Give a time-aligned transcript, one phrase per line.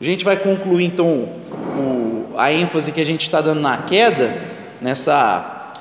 [0.00, 1.28] A gente vai concluir então
[1.78, 4.34] o, a ênfase que a gente está dando na queda,
[4.80, 5.74] nessa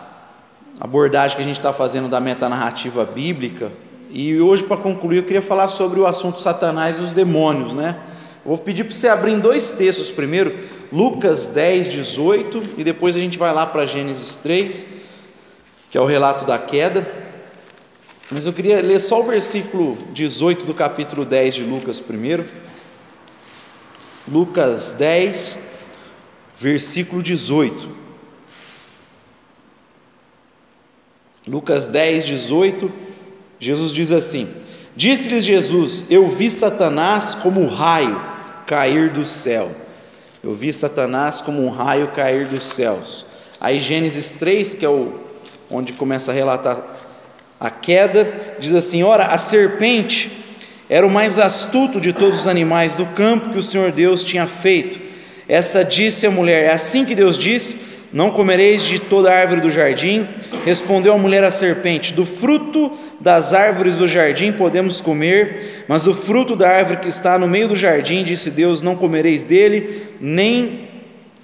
[0.79, 3.71] abordagem que a gente está fazendo da metanarrativa bíblica.
[4.09, 7.97] E hoje, para concluir, eu queria falar sobre o assunto Satanás e os demônios, né?
[8.45, 10.55] vou pedir para você abrir em dois textos primeiro,
[10.91, 14.87] Lucas 10, 18, e depois a gente vai lá para Gênesis 3,
[15.91, 17.07] que é o relato da queda.
[18.31, 22.45] Mas eu queria ler só o versículo 18 do capítulo 10 de Lucas primeiro.
[24.27, 25.59] Lucas 10,
[26.57, 27.97] versículo 18.
[31.47, 32.91] Lucas 10, 18,
[33.59, 34.53] Jesus diz assim:
[34.95, 38.21] Disse-lhes Jesus: Eu vi Satanás como um raio
[38.67, 39.71] cair do céu.
[40.43, 43.25] Eu vi Satanás como um raio cair dos céus.
[43.59, 45.19] Aí Gênesis 3, que é o
[45.71, 46.83] onde começa a relatar
[47.59, 50.31] a queda, diz assim: Ora, a serpente
[50.89, 54.47] era o mais astuto de todos os animais do campo que o Senhor Deus tinha
[54.47, 54.99] feito.
[55.47, 57.77] Essa disse a mulher: É assim que Deus diz:
[58.11, 60.27] Não comereis de toda árvore do jardim.
[60.65, 66.13] Respondeu a mulher à serpente: Do fruto das árvores do jardim podemos comer, mas do
[66.13, 70.89] fruto da árvore que está no meio do jardim, disse Deus: Não comereis dele, nem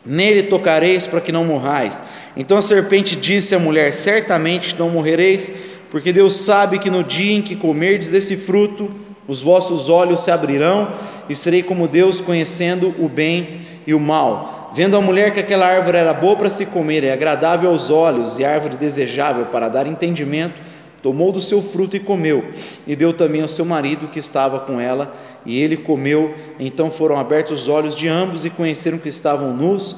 [0.04, 2.02] nele tocareis, para que não morrais.
[2.36, 5.54] Então a serpente disse à mulher: Certamente não morrereis,
[5.92, 10.32] porque Deus sabe que no dia em que comerdes esse fruto, os vossos olhos se
[10.32, 10.90] abrirão
[11.28, 14.72] e serei como Deus, conhecendo o bem e o mal.
[14.74, 18.38] Vendo a mulher que aquela árvore era boa para se comer e agradável aos olhos,
[18.38, 20.62] e árvore desejável para dar entendimento,
[21.02, 22.46] tomou do seu fruto e comeu,
[22.86, 25.16] e deu também ao seu marido que estava com ela,
[25.46, 26.36] e ele comeu.
[26.60, 29.96] Então foram abertos os olhos de ambos e conheceram que estavam nus,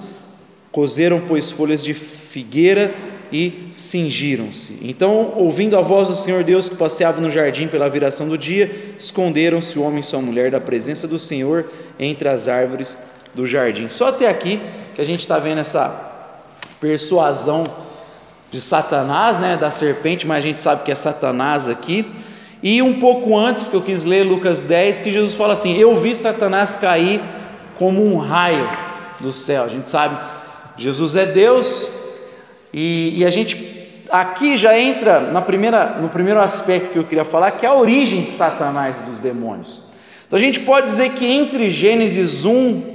[0.72, 2.94] cozeram, pois, folhas de figueira
[3.32, 4.80] e cingiram-se.
[4.82, 8.94] Então, ouvindo a voz do Senhor Deus que passeava no jardim pela viração do dia,
[8.98, 11.66] esconderam-se o homem e sua mulher da presença do Senhor
[12.00, 12.98] entre as árvores
[13.34, 13.90] do jardim.
[13.90, 14.62] Só até aqui
[14.96, 16.08] que a gente está vendo essa
[16.80, 17.66] persuasão
[18.50, 22.06] de Satanás, né, da serpente, mas a gente sabe que é Satanás aqui.
[22.64, 25.96] E um pouco antes que eu quis ler Lucas 10, que Jesus fala assim: Eu
[25.96, 27.22] vi Satanás cair
[27.78, 28.68] como um raio
[29.20, 29.64] do céu.
[29.64, 30.18] A gente sabe,
[30.78, 31.92] Jesus é Deus,
[32.74, 33.78] e, e a gente
[34.10, 37.74] aqui já entra na primeira, no primeiro aspecto que eu queria falar, que é a
[37.74, 39.82] origem de Satanás e dos demônios.
[40.26, 42.52] Então a gente pode dizer que entre Gênesis 1,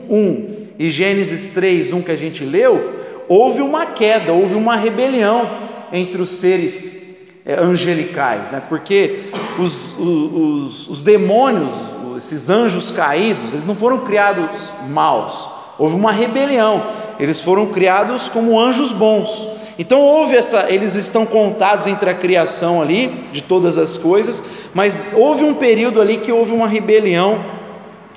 [0.08, 2.92] 1 e Gênesis 3, 1 que a gente leu,
[3.28, 5.58] houve uma queda, houve uma rebelião
[5.92, 7.02] entre os seres
[7.44, 8.62] é, angelicais, né?
[8.68, 9.20] porque
[9.58, 11.72] os, os, os demônios,
[12.16, 16.86] esses anjos caídos, eles não foram criados maus, houve uma rebelião,
[17.18, 19.48] eles foram criados como anjos bons.
[19.82, 24.96] Então houve essa, eles estão contados entre a criação ali de todas as coisas, mas
[25.12, 27.44] houve um período ali que houve uma rebelião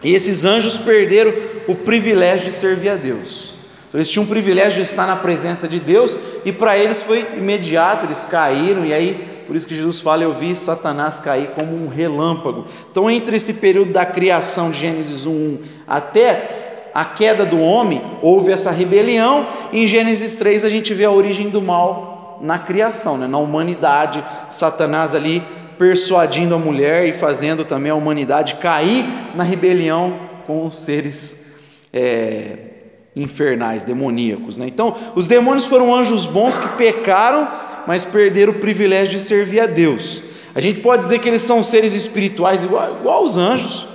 [0.04, 1.34] e esses anjos perderam
[1.68, 3.56] o privilégio de servir a Deus.
[3.88, 6.16] Então, eles tinham o privilégio de estar na presença de Deus
[6.46, 10.34] e para eles foi imediato, eles caíram e aí por isso que Jesus fala: Eu
[10.34, 12.66] vi Satanás cair como um relâmpago.
[12.92, 16.65] Então, entre esse período da criação de Gênesis 1 até
[16.96, 21.50] a queda do homem, houve essa rebelião, em Gênesis 3 a gente vê a origem
[21.50, 23.28] do mal na criação, né?
[23.28, 25.44] na humanidade, Satanás ali
[25.78, 29.04] persuadindo a mulher e fazendo também a humanidade cair
[29.36, 30.18] na rebelião
[30.48, 31.46] com os seres
[31.92, 32.60] é,
[33.14, 34.58] infernais, demoníacos.
[34.58, 34.68] Né?
[34.68, 37.46] Então, os demônios foram anjos bons que pecaram,
[37.86, 40.22] mas perderam o privilégio de servir a Deus.
[40.56, 43.86] A gente pode dizer que eles são seres espirituais igual, igual aos anjos,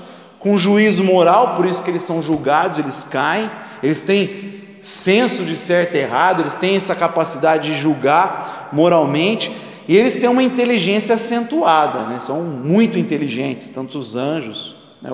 [0.41, 3.49] com juízo moral, por isso que eles são julgados, eles caem,
[3.83, 9.53] eles têm senso de certo e errado, eles têm essa capacidade de julgar moralmente,
[9.87, 12.21] e eles têm uma inteligência acentuada, né?
[12.21, 15.11] são muito inteligentes, tanto os anjos, né?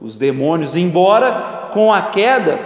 [0.00, 2.58] os demônios, embora com a queda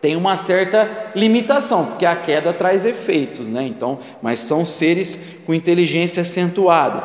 [0.00, 3.62] tem uma certa limitação, porque a queda traz efeitos, né?
[3.64, 7.02] Então, mas são seres com inteligência acentuada.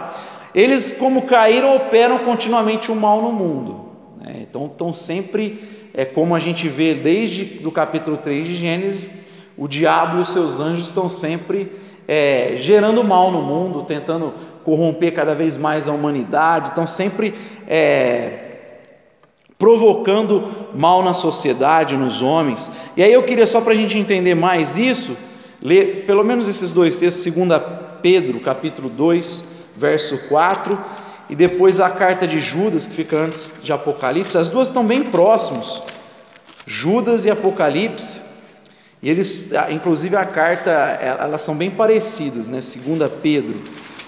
[0.54, 3.85] Eles, como caíram, operam continuamente o mal no mundo.
[4.28, 5.64] É, então, estão sempre,
[5.94, 9.08] é, como a gente vê desde o capítulo 3 de Gênesis,
[9.56, 11.72] o diabo e os seus anjos estão sempre
[12.08, 14.34] é, gerando mal no mundo, tentando
[14.64, 17.36] corromper cada vez mais a humanidade, estão sempre
[17.68, 18.80] é,
[19.60, 22.72] provocando mal na sociedade, nos homens.
[22.98, 25.16] E aí eu queria, só para a gente entender mais isso,
[25.62, 27.62] ler pelo menos esses dois textos, 2
[28.02, 29.46] Pedro, capítulo 2,
[29.78, 34.68] verso 4 e depois a carta de Judas, que fica antes de Apocalipse, as duas
[34.68, 35.82] estão bem próximos.
[36.66, 38.18] Judas e Apocalipse,
[39.02, 42.62] e eles, inclusive a carta, elas são bem parecidas, né?
[42.62, 43.56] Segunda Pedro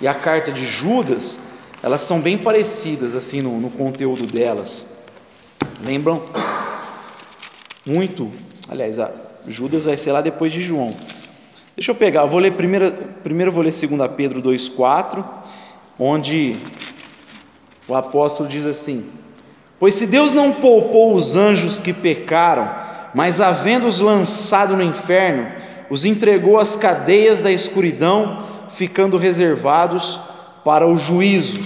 [0.01, 1.39] e a carta de Judas,
[1.81, 4.85] elas são bem parecidas assim no, no conteúdo delas.
[5.83, 6.23] Lembram
[7.85, 8.31] muito.
[8.67, 8.97] Aliás,
[9.47, 10.95] Judas vai ser lá depois de João.
[11.75, 12.91] Deixa eu pegar, eu vou ler primeiro,
[13.23, 15.23] primeiro eu vou ler 2 Pedro 2,4,
[15.99, 16.55] onde
[17.87, 19.05] o apóstolo diz assim:
[19.79, 22.69] Pois se Deus não poupou os anjos que pecaram,
[23.13, 25.47] mas havendo-os lançado no inferno,
[25.89, 30.19] os entregou às cadeias da escuridão, ficando reservados
[30.63, 31.61] para o juízo.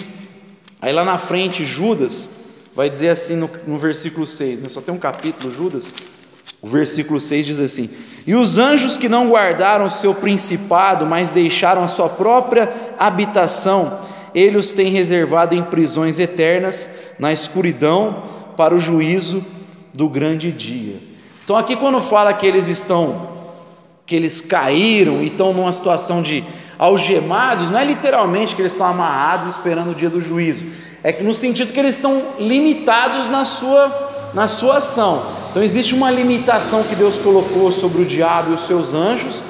[0.81, 2.29] Aí lá na frente, Judas
[2.75, 4.69] vai dizer assim no, no versículo 6, né?
[4.69, 5.93] só tem um capítulo, Judas.
[6.61, 7.89] O versículo 6 diz assim:
[8.25, 13.99] E os anjos que não guardaram o seu principado, mas deixaram a sua própria habitação,
[14.33, 16.89] ele os tem reservado em prisões eternas,
[17.19, 18.23] na escuridão,
[18.55, 19.45] para o juízo
[19.93, 21.01] do grande dia.
[21.43, 23.31] Então, aqui, quando fala que eles estão,
[24.05, 26.43] que eles caíram e estão numa situação de
[26.77, 30.65] algemados, não é literalmente que eles estão amarrados esperando o dia do juízo,
[31.03, 35.25] é que no sentido que eles estão limitados na sua, na sua ação.
[35.49, 39.41] Então, existe uma limitação que Deus colocou sobre o diabo e os seus anjos,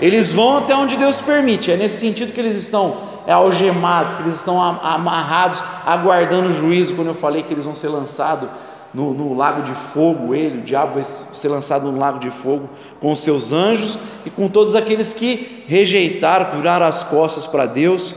[0.00, 4.36] eles vão até onde Deus permite, é nesse sentido que eles estão algemados, que eles
[4.36, 6.94] estão amarrados, aguardando o juízo.
[6.94, 8.48] Quando eu falei que eles vão ser lançados
[8.92, 12.68] no, no, lago de fogo, ele, o diabo vai ser lançado no lago de fogo
[13.00, 18.14] com os seus anjos e com todos aqueles que rejeitaram, viraram as costas para Deus.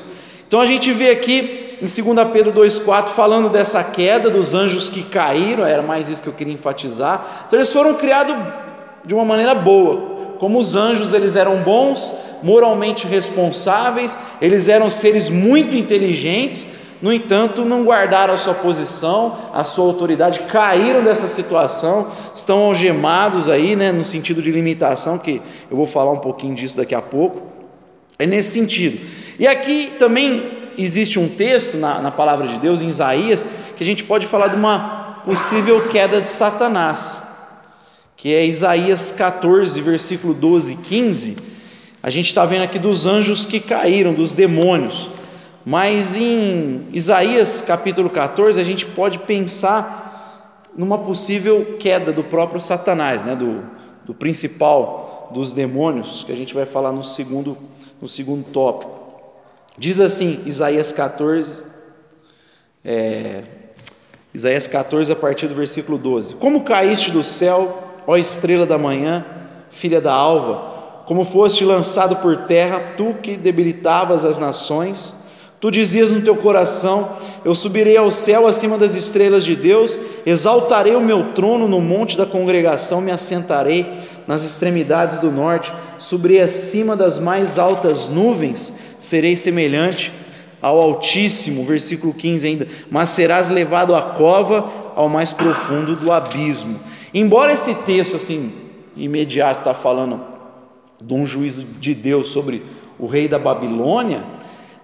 [0.48, 5.04] Então a gente vê aqui em 2 Pedro 2,4 falando dessa queda dos anjos que
[5.04, 7.46] caíram, era mais isso que eu queria enfatizar.
[7.48, 8.36] Então eles foram criados
[9.06, 15.30] de uma maneira boa, como os anjos eles eram bons, moralmente responsáveis, eles eram seres
[15.30, 16.68] muito inteligentes,
[17.02, 23.50] no entanto, não guardaram a sua posição, a sua autoridade, caíram dessa situação, estão algemados
[23.50, 27.02] aí, né, no sentido de limitação, que eu vou falar um pouquinho disso daqui a
[27.02, 27.42] pouco.
[28.18, 29.06] É nesse sentido.
[29.38, 33.46] E aqui também existe um texto na, na palavra de Deus, em Isaías,
[33.76, 37.23] que a gente pode falar de uma possível queda de Satanás,
[38.24, 41.36] que é Isaías 14, versículo 12 e 15
[42.02, 45.10] a gente está vendo aqui dos anjos que caíram, dos demônios.
[45.66, 53.26] Mas em Isaías capítulo 14, a gente pode pensar numa possível queda do próprio Satanás,
[53.26, 53.36] né?
[53.36, 53.62] do,
[54.06, 57.58] do principal dos demônios, que a gente vai falar no segundo,
[58.02, 59.02] no segundo tópico.
[59.78, 61.62] Diz assim, Isaías 14,
[62.86, 63.44] é,
[64.34, 69.26] Isaías 14, a partir do versículo 12: Como caíste do céu, ó estrela da manhã,
[69.70, 70.74] filha da alva,
[71.06, 75.14] como foste lançado por terra, tu que debilitavas as nações,
[75.60, 77.10] tu dizias no teu coração:
[77.44, 82.18] Eu subirei ao céu acima das estrelas de Deus, exaltarei o meu trono no monte
[82.18, 83.86] da congregação, me assentarei
[84.26, 90.14] nas extremidades do norte, subirei acima das mais altas nuvens, serei semelhante
[90.62, 96.80] ao Altíssimo, versículo 15 ainda, mas serás levado à cova, ao mais profundo do abismo.
[97.14, 98.52] Embora esse texto assim
[98.96, 100.22] imediato está falando
[101.02, 102.64] de um juízo de Deus sobre
[102.98, 104.24] o rei da Babilônia,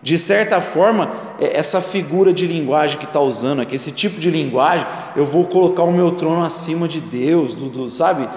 [0.01, 4.29] de certa forma, é, essa figura de linguagem que está usando aqui, esse tipo de
[4.29, 4.85] linguagem,
[5.15, 8.27] eu vou colocar o meu trono acima de Deus, do, do sabe?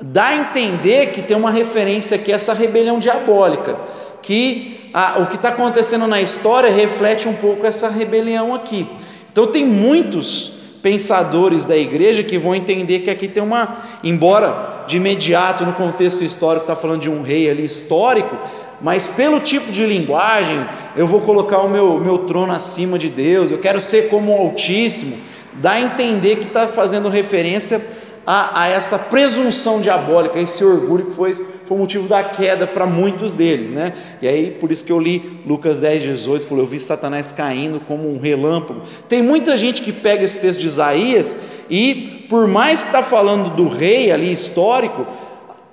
[0.00, 3.78] Dá a entender que tem uma referência aqui a essa rebelião diabólica,
[4.20, 8.86] que a, o que está acontecendo na história reflete um pouco essa rebelião aqui.
[9.30, 14.96] Então tem muitos pensadores da igreja que vão entender que aqui tem uma, embora de
[14.96, 18.36] imediato no contexto histórico está falando de um rei ali histórico,
[18.80, 20.66] mas pelo tipo de linguagem,
[20.96, 24.40] eu vou colocar o meu, meu trono acima de Deus, eu quero ser como o
[24.40, 25.16] Altíssimo,
[25.52, 27.80] dá a entender que está fazendo referência
[28.26, 31.32] a, a, essa presunção diabólica, esse orgulho que foi,
[31.66, 33.92] foi o motivo da queda para muitos deles, né?
[34.20, 37.80] E aí, por isso que eu li Lucas 10, 18, falou: Eu vi Satanás caindo
[37.80, 38.82] como um relâmpago.
[39.08, 41.36] Tem muita gente que pega esse texto de Isaías
[41.70, 45.06] e, por mais que está falando do rei ali histórico,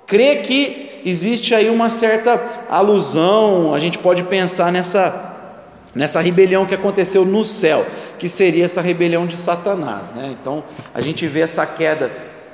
[0.06, 5.28] crê que existe aí uma certa alusão, a gente pode pensar nessa
[5.94, 7.84] nessa rebelião que aconteceu no céu,
[8.18, 10.34] que seria essa rebelião de Satanás, né?
[10.40, 10.62] Então,
[10.94, 12.10] a gente vê essa queda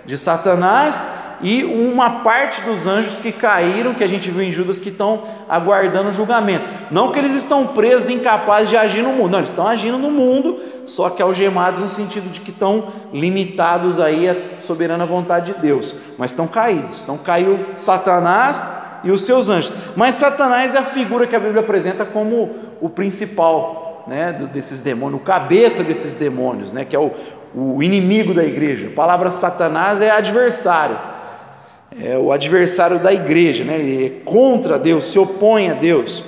[0.07, 1.07] de Satanás
[1.41, 5.23] e uma parte dos anjos que caíram, que a gente viu em Judas, que estão
[5.49, 6.65] aguardando o julgamento.
[6.91, 10.11] Não que eles estão presos, incapazes de agir no mundo, não, eles estão agindo no
[10.11, 15.61] mundo, só que algemados no sentido de que estão limitados aí à soberana vontade de
[15.61, 17.03] Deus, mas estão caídos.
[17.03, 18.69] Então caiu Satanás
[19.05, 19.73] e os seus anjos.
[19.95, 25.21] Mas Satanás é a figura que a Bíblia apresenta como o principal né, desses demônios,
[25.21, 27.11] o cabeça desses demônios, né, que é o,
[27.55, 28.89] o inimigo da igreja.
[28.89, 30.97] A palavra Satanás é adversário,
[32.01, 33.79] é o adversário da igreja, né?
[33.79, 36.23] ele é contra Deus, se opõe a Deus.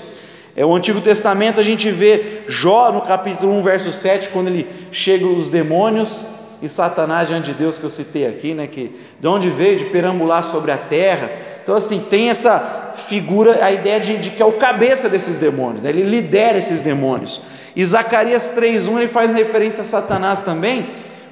[0.56, 4.66] É, o Antigo Testamento a gente vê Jó no capítulo 1, verso 7, quando ele
[4.90, 6.26] chega os demônios
[6.60, 8.66] e Satanás diante de Deus que eu citei aqui, né?
[8.66, 11.30] Que de onde veio de perambular sobre a terra.
[11.62, 15.84] Então assim tem essa figura, a ideia de, de que é o cabeça desses demônios.
[15.84, 15.90] Né?
[15.90, 17.40] Ele lidera esses demônios.
[17.76, 20.88] E Zacarias 3:1 ele faz referência a Satanás também,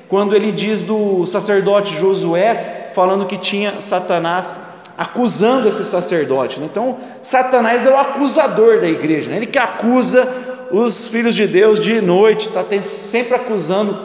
[0.08, 4.58] quando ele diz do sacerdote Josué falando que tinha Satanás
[4.96, 6.58] acusando esse sacerdote.
[6.58, 6.64] Né?
[6.64, 9.36] Então, Satanás é o acusador da igreja, né?
[9.36, 10.26] ele que acusa
[10.70, 13.98] os filhos de Deus de noite, está sempre acusando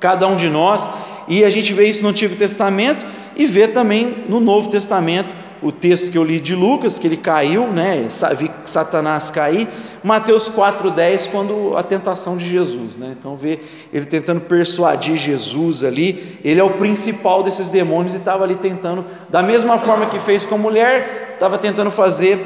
[0.00, 0.90] cada um de nós,
[1.28, 3.06] e a gente vê isso no Antigo Testamento
[3.36, 5.32] e vê também no Novo Testamento
[5.66, 8.06] o texto que eu li de Lucas, que ele caiu, né?
[8.36, 9.66] Vi Satanás cair,
[10.02, 13.16] Mateus 4,10, quando a tentação de Jesus, né?
[13.18, 13.58] Então vê
[13.92, 19.04] ele tentando persuadir Jesus ali, ele é o principal desses demônios e estava ali tentando,
[19.28, 22.38] da mesma forma que fez com a mulher, estava tentando fazer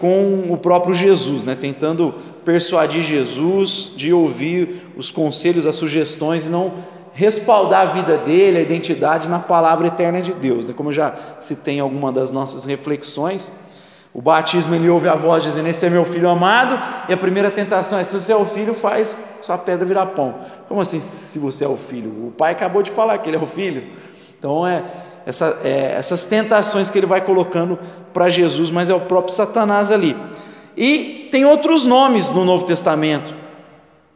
[0.00, 1.56] com o próprio Jesus, né?
[1.58, 2.12] Tentando
[2.44, 6.74] persuadir Jesus de ouvir os conselhos, as sugestões e não
[7.14, 10.68] respaldar a vida dele, a identidade na palavra eterna de Deus.
[10.68, 10.74] Né?
[10.76, 13.50] Como já citei em alguma das nossas reflexões,
[14.12, 16.78] o batismo ele ouve a voz dizendo: Esse é meu filho amado,
[17.08, 20.34] e a primeira tentação é: Se você é o filho, faz essa pedra virar pão.
[20.68, 22.28] Como assim, se você é o filho?
[22.28, 23.84] O pai acabou de falar que ele é o filho.
[24.38, 24.84] Então, é,
[25.24, 27.78] essa, é essas tentações que ele vai colocando
[28.12, 30.16] para Jesus, mas é o próprio Satanás ali.
[30.76, 33.43] E tem outros nomes no Novo Testamento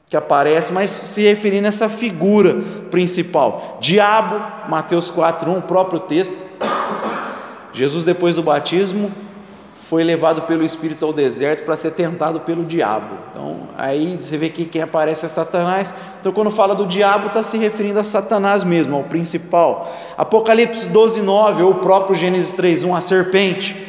[0.08, 2.56] que aparece, mas se referindo a essa figura
[2.90, 3.78] principal.
[3.80, 6.36] Diabo, Mateus 4:1, o próprio texto.
[7.72, 9.12] Jesus depois do batismo
[9.88, 13.16] foi levado pelo Espírito ao deserto para ser tentado pelo diabo.
[13.30, 15.94] Então, aí você vê que quem aparece é Satanás.
[16.20, 19.90] Então, quando fala do diabo, está se referindo a Satanás mesmo, ao principal.
[20.16, 23.87] Apocalipse 12, 9, ou o próprio Gênesis 3, 1, a serpente.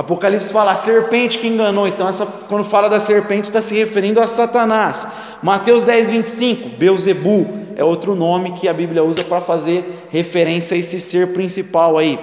[0.00, 4.18] Apocalipse fala a serpente que enganou, então essa, quando fala da serpente está se referindo
[4.18, 5.06] a Satanás.
[5.42, 10.78] Mateus 10, 25, Beuzebu é outro nome que a Bíblia usa para fazer referência a
[10.78, 12.18] esse ser principal aí.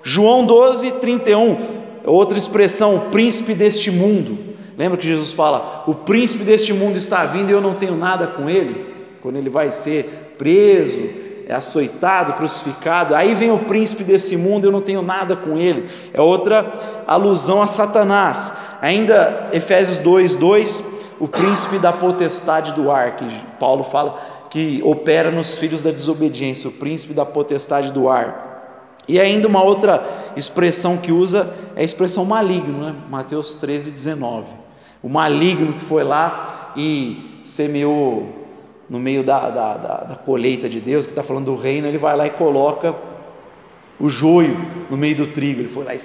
[0.00, 1.56] João 12, 31,
[2.04, 4.38] outra expressão, o príncipe deste mundo.
[4.76, 8.28] Lembra que Jesus fala: o príncipe deste mundo está vindo e eu não tenho nada
[8.28, 8.94] com ele?
[9.20, 11.02] Quando ele vai ser preso,
[11.48, 15.88] é açoitado, crucificado, aí vem o príncipe desse mundo, eu não tenho nada com ele.
[16.12, 16.70] É outra
[17.06, 18.52] alusão a Satanás.
[18.82, 20.84] Ainda Efésios 2, 2,
[21.18, 23.26] o príncipe da potestade do ar, que
[23.58, 29.00] Paulo fala que opera nos filhos da desobediência, o príncipe da potestade do ar.
[29.08, 32.94] E ainda uma outra expressão que usa é a expressão maligno, né?
[33.08, 34.48] Mateus 13, 19.
[35.02, 38.37] O maligno que foi lá e semeou
[38.88, 41.98] no meio da, da, da, da colheita de Deus, que está falando do reino, ele
[41.98, 42.94] vai lá e coloca
[44.00, 44.56] o joio
[44.90, 45.60] no meio do trigo.
[45.60, 46.00] Ele foi lá e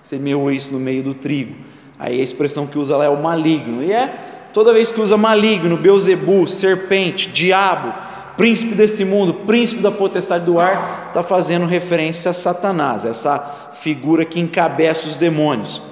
[0.00, 1.54] semeou isso no meio do trigo.
[1.98, 3.82] Aí a expressão que usa lá é o maligno.
[3.82, 7.92] E é toda vez que usa maligno, Beuzebu, serpente, diabo,
[8.36, 13.38] príncipe desse mundo, príncipe da potestade do ar, está fazendo referência a Satanás, essa
[13.74, 15.82] figura que encabeça os demônios.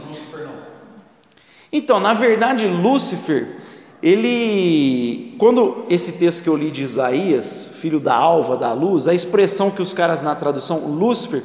[1.73, 3.62] Então, na verdade, Lúcifer
[4.02, 9.14] ele, quando esse texto que eu li de Isaías, filho da alva, da luz, a
[9.14, 11.44] expressão que os caras na tradução, Lúcifer,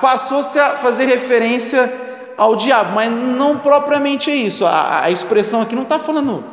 [0.00, 1.90] passou-se a fazer referência
[2.36, 4.66] ao diabo, mas não propriamente é isso.
[4.66, 6.44] A, a expressão aqui não está falando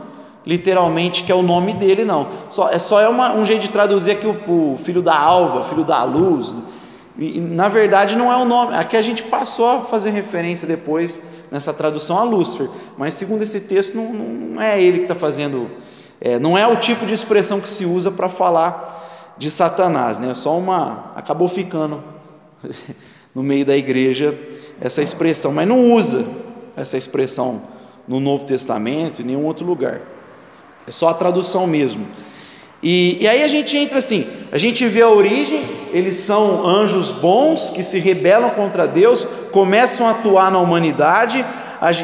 [0.45, 2.27] literalmente que é o nome dele, não.
[2.49, 5.63] Só, é só é uma, um jeito de traduzir aqui o, o filho da alva,
[5.65, 6.55] filho da luz.
[7.17, 8.75] E, na verdade não é o nome.
[8.75, 11.21] Aqui a gente passou a fazer referência depois
[11.51, 15.69] nessa tradução a Lúcifer, mas segundo esse texto não, não é ele que está fazendo,
[16.21, 20.35] é, não é o tipo de expressão que se usa para falar de Satanás, né?
[20.35, 22.03] Só uma, acabou ficando
[23.33, 24.37] no meio da igreja
[24.81, 26.25] essa expressão, mas não usa
[26.75, 27.61] essa expressão
[28.07, 30.01] no Novo Testamento, em nenhum outro lugar.
[30.87, 32.07] É só a tradução mesmo.
[32.81, 37.11] E, e, aí a gente entra assim, a gente vê a origem, eles são anjos
[37.11, 41.45] bons que se rebelam contra Deus, começam a atuar na humanidade,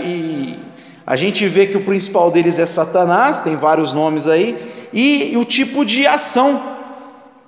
[0.04, 0.60] e
[1.06, 4.58] a gente vê que o principal deles é Satanás, tem vários nomes aí,
[4.92, 6.62] e, o tipo de ação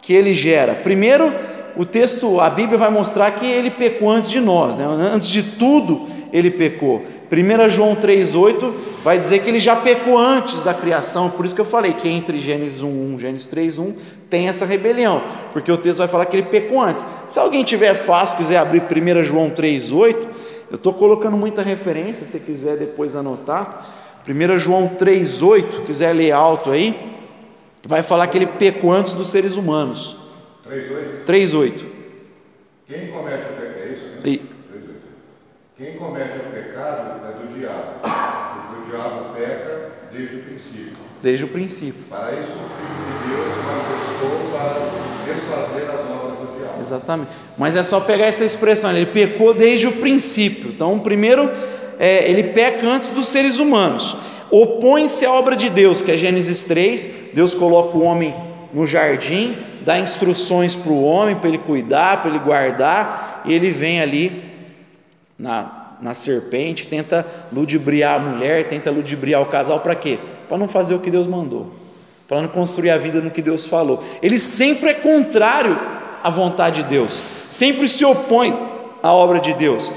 [0.02, 0.76] que ele gera.
[0.76, 1.34] Primeiro,
[1.76, 4.86] o texto, a Bíblia vai mostrar que ele pecou antes de nós, né?
[4.86, 7.04] antes de tudo ele pecou.
[7.32, 11.62] 1 João 3,8 vai dizer que ele já pecou antes da criação, por isso que
[11.62, 13.94] eu falei que entre Gênesis 1,1 e Gênesis 3,1
[14.30, 17.06] tem essa rebelião, porque o texto vai falar que ele pecou antes.
[17.30, 20.28] Se alguém tiver fácil, quiser abrir 1 João 3,8,
[20.70, 23.86] eu estou colocando muita referência, se quiser depois anotar.
[24.28, 27.16] 1 João 3,8, quiser ler alto aí,
[27.86, 30.18] vai falar que ele pecou antes dos seres humanos.
[31.26, 31.86] 3,8.
[32.86, 33.80] Quem comete o pecado?
[33.80, 34.06] É isso?
[34.06, 34.20] Né?
[34.26, 34.58] E...
[35.78, 41.07] Quem comete o pecado é do diabo, porque o diabo peca desde o princípio.
[41.22, 42.04] Desde o princípio.
[42.10, 46.82] Para isso, o Filho de Deus manifestou para desfazer as obras do diabo.
[46.82, 47.32] Exatamente.
[47.58, 50.70] Mas é só pegar essa expressão, ele pecou desde o princípio.
[50.70, 51.50] Então, primeiro,
[52.00, 54.16] é, ele peca antes dos seres humanos.
[54.50, 57.10] Opõe-se à obra de Deus, que é Gênesis 3.
[57.34, 58.34] Deus coloca o homem
[58.74, 63.72] no jardim, dá instruções para o homem, para ele cuidar, para ele guardar, e ele
[63.72, 64.44] vem ali
[65.38, 70.20] na, na serpente, tenta ludibriar a mulher, tenta ludibriar o casal, para quê?
[70.48, 71.68] Para não fazer o que Deus mandou,
[72.28, 74.04] para não construir a vida no que Deus falou.
[74.22, 75.80] Ele sempre é contrário
[76.24, 78.58] à vontade de Deus, sempre se opõe
[79.02, 79.92] à obra de Deus.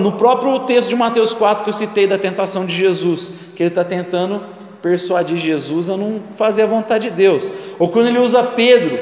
[0.00, 3.70] No próprio texto de Mateus 4 que eu citei da tentação de Jesus, que ele
[3.70, 4.42] está tentando
[4.80, 7.50] persuadir Jesus a não fazer a vontade de Deus.
[7.78, 8.96] Ou quando ele usa Pedro,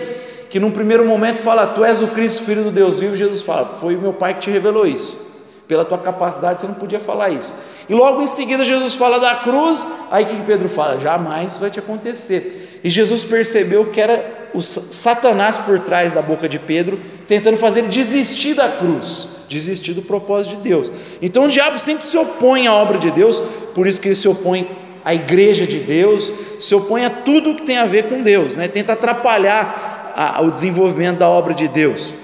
[0.48, 3.66] que num primeiro momento fala, Tu és o Cristo, filho do Deus vivo, Jesus fala,
[3.66, 5.25] Foi o meu Pai que te revelou isso.
[5.68, 7.52] Pela tua capacidade você não podia falar isso.
[7.88, 11.00] E logo em seguida Jesus fala da cruz, aí que Pedro fala?
[11.00, 12.80] Jamais isso vai te acontecer.
[12.84, 17.80] E Jesus percebeu que era o Satanás por trás da boca de Pedro, tentando fazer
[17.80, 20.92] ele desistir da cruz, desistir do propósito de Deus.
[21.20, 23.40] Então o diabo sempre se opõe à obra de Deus,
[23.74, 24.68] por isso que ele se opõe
[25.04, 28.66] à igreja de Deus, se opõe a tudo que tem a ver com Deus, né?
[28.68, 32.14] tenta atrapalhar a, o desenvolvimento da obra de Deus.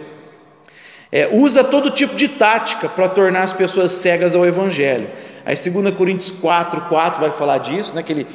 [1.15, 5.11] É, usa todo tipo de tática para tornar as pessoas cegas ao Evangelho.
[5.45, 8.27] Aí 2 Coríntios 4, 4 vai falar disso, né, que ele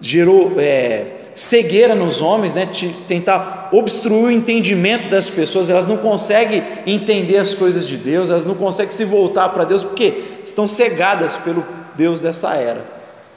[0.00, 2.68] gerou é, cegueira nos homens, né,
[3.06, 8.44] tentar obstruir o entendimento das pessoas, elas não conseguem entender as coisas de Deus, elas
[8.44, 11.64] não conseguem se voltar para Deus, porque estão cegadas pelo
[11.94, 12.84] Deus dessa era,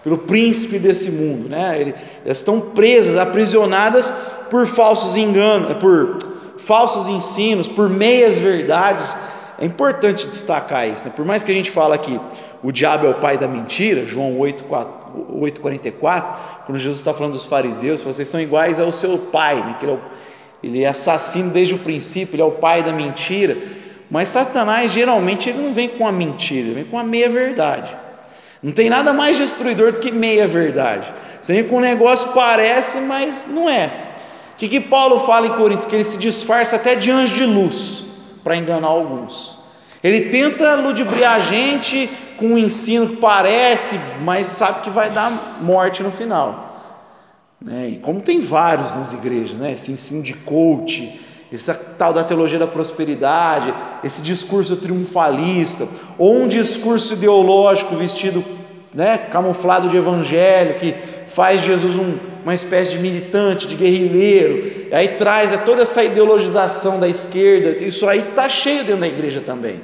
[0.03, 1.93] pelo príncipe desse mundo, né,
[2.25, 4.11] elas estão presas, aprisionadas
[4.49, 6.17] por falsos enganos, por
[6.59, 9.15] falsos ensinos, por meias verdades,
[9.59, 11.13] é importante destacar isso, né?
[11.15, 12.19] por mais que a gente fala aqui,
[12.63, 16.35] o diabo é o pai da mentira, João 8,44,
[16.65, 19.75] quando Jesus está falando dos fariseus, vocês são iguais ao seu pai, né?
[19.79, 19.99] que ele, é o,
[20.63, 23.57] ele é assassino desde o princípio, ele é o pai da mentira,
[24.09, 27.95] mas Satanás geralmente ele não vem com a mentira, ele vem com a meia verdade.
[28.61, 31.13] Não tem nada mais destruidor do que meia verdade.
[31.41, 34.08] Você vem com um negócio parece, mas não é.
[34.59, 35.85] Que, que Paulo fala em Coríntios?
[35.85, 38.03] Que ele se disfarça até de anjo de luz
[38.43, 39.57] para enganar alguns.
[40.03, 45.59] Ele tenta ludibriar a gente com um ensino que parece, mas sabe que vai dar
[45.61, 47.05] morte no final.
[47.61, 47.91] Né?
[47.91, 49.71] E como tem vários nas igrejas, né?
[49.71, 56.49] esse ensino de coach, essa tal da teologia da prosperidade, esse discurso triunfalista, ou um
[56.49, 58.43] discurso ideológico vestido,
[58.93, 60.93] né, camuflado de evangelho, que
[61.27, 67.07] faz Jesus um, uma espécie de militante, de guerrilheiro, aí traz toda essa ideologização da
[67.07, 69.81] esquerda, isso aí está cheio dentro da igreja também.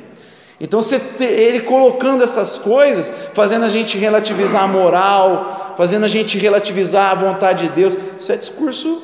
[0.59, 0.79] Então,
[1.19, 7.15] ele colocando essas coisas, fazendo a gente relativizar a moral, fazendo a gente relativizar a
[7.15, 9.01] vontade de Deus, isso é discurso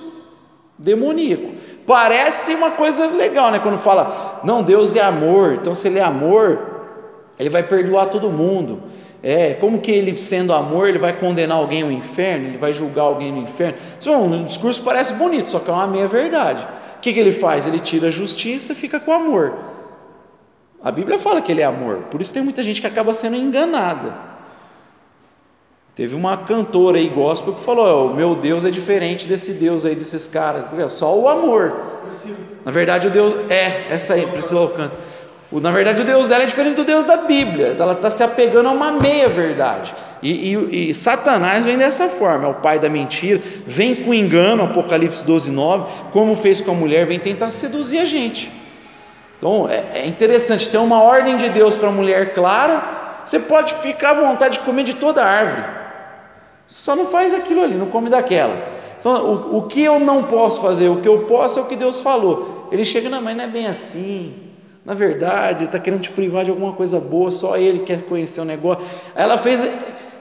[0.77, 1.51] demoníaco.
[1.85, 3.59] Parece uma coisa legal, né?
[3.59, 6.57] Quando fala, não, Deus é amor, então se Ele é amor,
[7.37, 8.83] Ele vai perdoar todo mundo.
[9.23, 13.03] É, como que ele, sendo amor, ele vai condenar alguém ao inferno, ele vai julgar
[13.03, 13.77] alguém no inferno?
[13.99, 16.67] Isso um discurso parece bonito, só que é uma meia verdade.
[16.97, 17.67] O que, que ele faz?
[17.67, 19.53] Ele tira a justiça e fica com amor.
[20.83, 23.35] A Bíblia fala que ele é amor, por isso tem muita gente que acaba sendo
[23.35, 24.31] enganada.
[25.93, 29.93] Teve uma cantora aí gospel que falou: o meu Deus é diferente desse Deus aí,
[29.93, 31.75] desses caras, porque é só o amor.
[32.65, 35.10] Na verdade, o Deus é, essa aí, Priscila canta.
[35.59, 38.69] Na verdade, o Deus dela é diferente do Deus da Bíblia, ela está se apegando
[38.69, 39.93] a uma meia verdade.
[40.23, 44.63] E, e, e, Satanás vem dessa forma, é o pai da mentira, vem com engano,
[44.63, 48.49] Apocalipse 12, 9, como fez com a mulher, vem tentar seduzir a gente.
[49.37, 53.73] Então é, é interessante, ter uma ordem de Deus para a mulher clara, você pode
[53.75, 55.63] ficar à vontade de comer de toda a árvore,
[56.65, 58.69] só não faz aquilo ali, não come daquela.
[58.99, 61.75] Então, o, o que eu não posso fazer, o que eu posso é o que
[61.75, 62.69] Deus falou.
[62.71, 64.50] Ele chega, não, mas não é bem assim.
[64.83, 68.45] Na verdade, está querendo te privar de alguma coisa boa, só ele quer conhecer o
[68.45, 68.83] negócio.
[69.15, 69.67] Ela fez,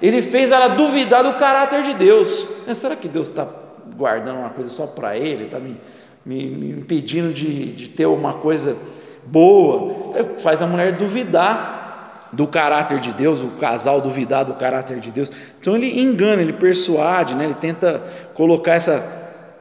[0.03, 2.47] ele fez ela duvidar do caráter de Deus.
[2.67, 3.49] Mas será que Deus está
[3.97, 5.45] guardando uma coisa só para ele?
[5.45, 5.77] Está me,
[6.25, 8.77] me, me, impedindo de, de ter uma coisa
[9.25, 15.11] boa, faz a mulher duvidar do caráter de Deus, o casal duvidar do caráter de
[15.11, 15.33] Deus.
[15.61, 17.45] Então ele engana, ele persuade, né?
[17.45, 18.03] ele tenta
[18.35, 19.05] colocar essa,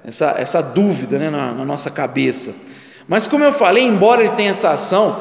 [0.06, 1.30] essa, essa dúvida né?
[1.30, 2.54] na, na nossa cabeça.
[3.10, 5.18] Mas como eu falei, embora ele tenha essa ação,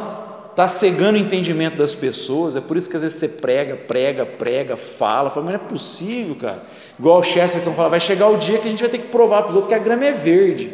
[0.50, 4.26] está cegando o entendimento das pessoas, é por isso que às vezes você prega, prega,
[4.26, 6.62] prega, fala, fala, mas não é possível, cara.
[6.98, 9.40] Igual o Chesterton fala, vai chegar o dia que a gente vai ter que provar
[9.40, 10.70] para os outros que a grama é verde.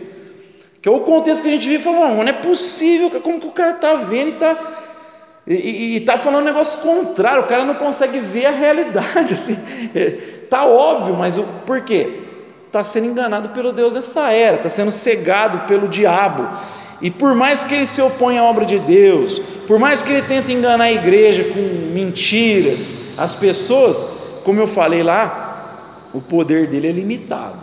[0.83, 3.53] Que é o contexto que a gente vive, fala, não é possível, como que o
[3.53, 4.81] cara está vendo e está
[5.47, 9.57] e, está falando um negócio contrário, o cara não consegue ver a realidade, assim,
[9.95, 10.11] é,
[10.51, 12.25] tá óbvio, mas o, por quê?
[12.67, 16.49] está sendo enganado pelo Deus dessa era, está sendo cegado pelo diabo.
[17.05, 20.23] E por mais que ele se oponha à obra de Deus, por mais que ele
[20.23, 21.61] tente enganar a igreja com
[21.93, 24.07] mentiras, as pessoas,
[24.43, 27.63] como eu falei lá, o poder dele é limitado.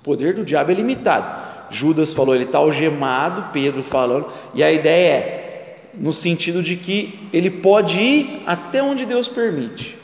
[0.00, 1.44] O poder do diabo é limitado.
[1.68, 7.28] Judas falou, ele está algemado, Pedro falando, e a ideia é no sentido de que
[7.34, 9.98] ele pode ir até onde Deus permite.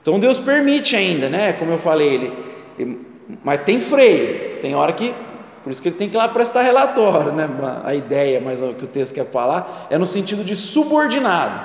[0.00, 1.52] Então Deus permite ainda, né?
[1.52, 2.32] Como eu falei,
[2.78, 2.98] ele,
[3.44, 5.12] mas tem freio, tem hora que,
[5.62, 7.48] por isso que ele tem que ir lá prestar relatório, né?
[7.84, 11.60] A ideia, mas o que o texto quer falar é no sentido de subordinado.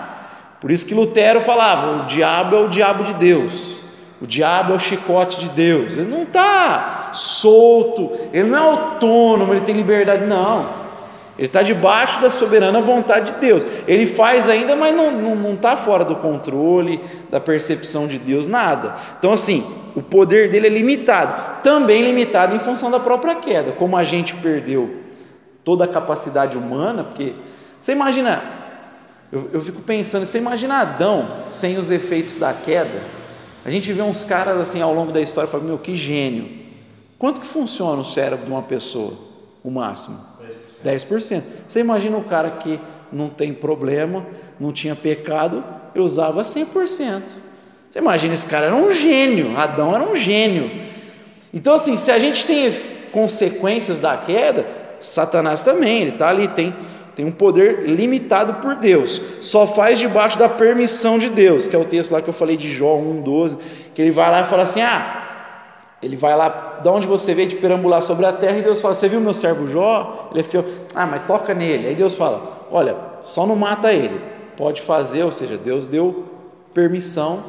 [0.59, 3.77] Por isso que Lutero falava: o diabo é o diabo de Deus,
[4.21, 5.93] o diabo é o chicote de Deus.
[5.93, 10.84] Ele não está solto, ele não é autônomo, ele tem liberdade, não.
[11.37, 13.65] Ele está debaixo da soberana vontade de Deus.
[13.87, 18.95] Ele faz ainda, mas não está fora do controle, da percepção de Deus, nada.
[19.17, 21.61] Então, assim, o poder dele é limitado.
[21.61, 23.73] Também limitado em função da própria queda.
[23.73, 24.95] Como a gente perdeu
[25.63, 27.33] toda a capacidade humana, porque
[27.81, 28.41] você imagina,
[29.31, 33.01] eu, eu fico pensando, você imagina Adão sem os efeitos da queda?
[33.65, 36.63] A gente vê uns caras assim ao longo da história e fala, meu, que gênio.
[37.17, 39.13] Quanto que funciona o cérebro de uma pessoa?
[39.63, 40.19] O máximo?
[40.85, 41.43] 10%.
[41.67, 42.79] Você imagina o cara que
[43.11, 44.25] não tem problema,
[44.59, 47.21] não tinha pecado, eu usava 100%.
[47.89, 50.69] Você imagina, esse cara era um gênio, Adão era um gênio.
[51.53, 52.71] Então, assim, se a gente tem
[53.11, 54.67] consequências da queda,
[54.99, 56.75] Satanás também, ele está ali, tem,
[57.15, 61.79] tem um poder limitado por Deus, só faz debaixo da permissão de Deus, que é
[61.79, 63.57] o texto lá que eu falei de Jó 1,12,
[63.93, 65.24] que ele vai lá e fala assim: ah,
[66.05, 68.93] ele vai lá, de onde você veio de perambular sobre a terra, e Deus fala:
[68.93, 70.29] Você viu meu servo Jó?
[70.29, 70.63] Ele é fiel.
[70.93, 71.87] Ah, mas toca nele.
[71.87, 74.21] Aí Deus fala: Olha, só não mata ele,
[74.55, 75.23] pode fazer.
[75.23, 76.25] Ou seja, Deus deu
[76.75, 77.43] permissão,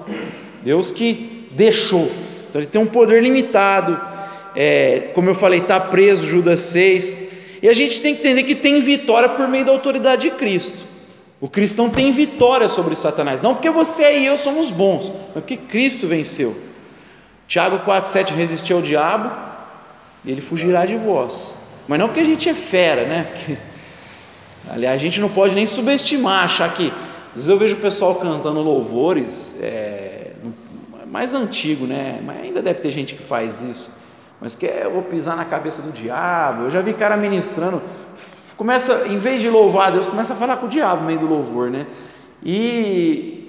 [0.62, 2.08] Deus que deixou.
[2.48, 4.00] Então ele tem um poder limitado.
[4.54, 7.26] É, como eu falei, está preso, Judas 6.
[7.62, 10.82] E a gente tem que entender que tem vitória por meio da autoridade de Cristo.
[11.38, 15.58] O cristão tem vitória sobre Satanás, não porque você e eu somos bons, mas porque
[15.58, 16.56] Cristo venceu.
[17.48, 19.30] Tiago 4,7 resistir ao diabo
[20.24, 21.56] e ele fugirá de vós.
[21.86, 23.26] Mas não porque a gente é fera, né?
[23.30, 23.56] Porque,
[24.70, 26.92] aliás, a gente não pode nem subestimar, achar que.
[27.28, 30.32] Às vezes eu vejo o pessoal cantando louvores, é,
[31.06, 32.20] mais antigo, né?
[32.24, 33.92] Mas ainda deve ter gente que faz isso.
[34.40, 36.64] Mas que eu vou pisar na cabeça do diabo.
[36.64, 37.80] Eu já vi cara ministrando,
[38.56, 41.26] começa, em vez de louvar Deus, começa a falar com o diabo no meio do
[41.26, 41.86] louvor, né?
[42.44, 43.45] E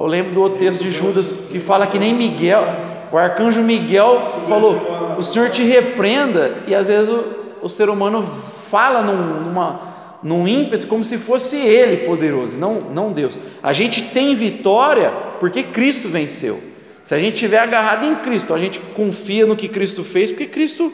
[0.00, 2.64] eu lembro do outro texto de Judas que fala que nem Miguel,
[3.12, 7.24] o arcanjo Miguel falou: O Senhor te repreenda, e às vezes o,
[7.62, 9.80] o ser humano fala num, numa,
[10.22, 13.38] num ímpeto como se fosse ele poderoso, não, não Deus.
[13.62, 16.58] A gente tem vitória porque Cristo venceu.
[17.02, 20.46] Se a gente estiver agarrado em Cristo, a gente confia no que Cristo fez, porque
[20.46, 20.92] Cristo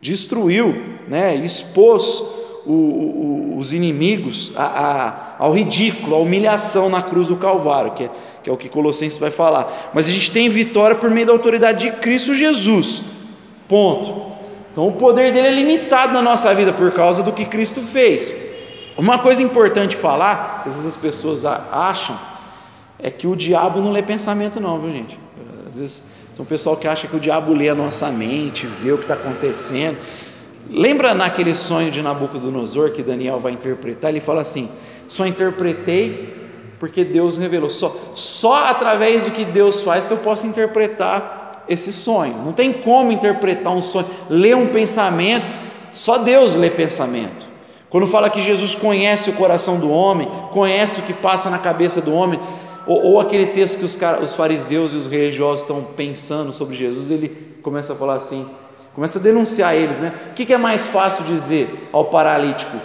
[0.00, 0.74] destruiu,
[1.08, 2.22] né, expôs
[2.66, 8.04] o, o, os inimigos a, a, ao ridículo, à humilhação na cruz do Calvário, que
[8.04, 8.10] é,
[8.42, 9.90] que é o que Colossenses vai falar.
[9.92, 13.02] Mas a gente tem vitória por meio da autoridade de Cristo Jesus.
[13.68, 14.30] Ponto.
[14.72, 18.34] Então o poder dele é limitado na nossa vida por causa do que Cristo fez.
[18.96, 22.18] Uma coisa importante falar, que às vezes as pessoas acham,
[22.98, 25.18] é que o diabo não lê pensamento, não, viu gente?
[25.70, 26.04] Às vezes
[26.36, 29.04] tem um pessoal que acha que o diabo lê a nossa mente, vê o que
[29.04, 29.96] está acontecendo.
[30.70, 34.10] Lembra naquele sonho de Nabucodonosor que Daniel vai interpretar?
[34.10, 34.68] Ele fala assim:
[35.08, 36.39] só interpretei
[36.80, 37.68] porque Deus revelou.
[37.68, 42.34] Só, só através do que Deus faz que eu posso interpretar esse sonho.
[42.44, 45.46] Não tem como interpretar um sonho, ler um pensamento,
[45.92, 47.48] só Deus lê pensamento.
[47.90, 52.00] Quando fala que Jesus conhece o coração do homem, conhece o que passa na cabeça
[52.00, 52.40] do homem,
[52.86, 57.10] ou, ou aquele texto que os, os fariseus e os religiosos estão pensando sobre Jesus,
[57.10, 58.48] ele começa a falar assim:
[58.94, 60.12] Começa a denunciar eles, né?
[60.30, 62.76] O que é mais fácil dizer ao paralítico?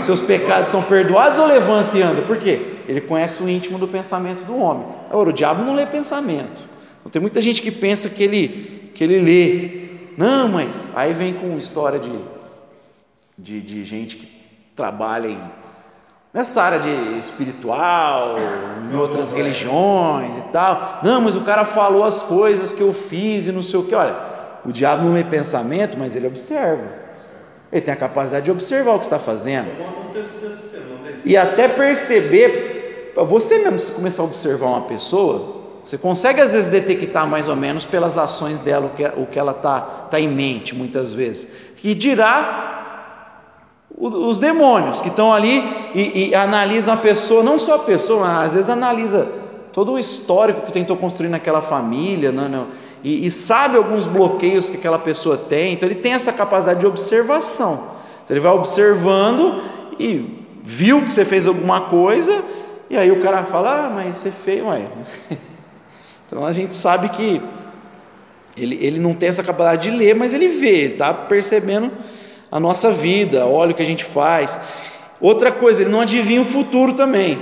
[0.00, 2.22] Seus pecados são perdoados ou levanta e anda?
[2.22, 2.79] Por quê?
[2.90, 4.84] Ele conhece o íntimo do pensamento do homem.
[5.08, 6.68] Agora, o diabo não lê pensamento.
[6.98, 10.16] Então, tem muita gente que pensa que ele, que ele lê.
[10.18, 12.10] Não, mas aí vem com história de,
[13.38, 14.28] de, de gente que
[14.74, 15.38] trabalha em,
[16.34, 18.34] nessa área de espiritual,
[18.92, 20.98] em outras religiões e tal.
[21.04, 23.94] Não, mas o cara falou as coisas que eu fiz e não sei o que.
[23.94, 24.16] Olha,
[24.64, 26.88] o diabo não lê pensamento, mas ele observa.
[27.70, 29.68] Ele tem a capacidade de observar o que está fazendo.
[31.24, 32.79] E até perceber,
[33.26, 37.56] você mesmo se começar a observar uma pessoa, você consegue às vezes detectar mais ou
[37.56, 41.48] menos pelas ações dela o que, o que ela está tá em mente, muitas vezes.
[41.82, 42.70] E dirá
[43.98, 45.62] os demônios que estão ali
[45.94, 49.28] e, e, analisam a pessoa, não só a pessoa, mas às vezes analisa
[49.72, 52.66] todo o histórico que tentou construir naquela família, não, não,
[53.04, 56.86] e, e, sabe alguns bloqueios que aquela pessoa tem, então ele tem essa capacidade de
[56.86, 57.74] observação.
[58.24, 59.62] Então ele vai observando
[59.98, 62.42] e viu que você fez alguma coisa,
[62.90, 64.86] e aí o cara fala: Ah, mas você fez, ué.
[66.26, 67.42] Então a gente sabe que
[68.56, 71.90] ele, ele não tem essa capacidade de ler, mas ele vê, ele está percebendo
[72.52, 74.60] a nossa vida, olha o que a gente faz.
[75.20, 77.36] Outra coisa, ele não adivinha o futuro também.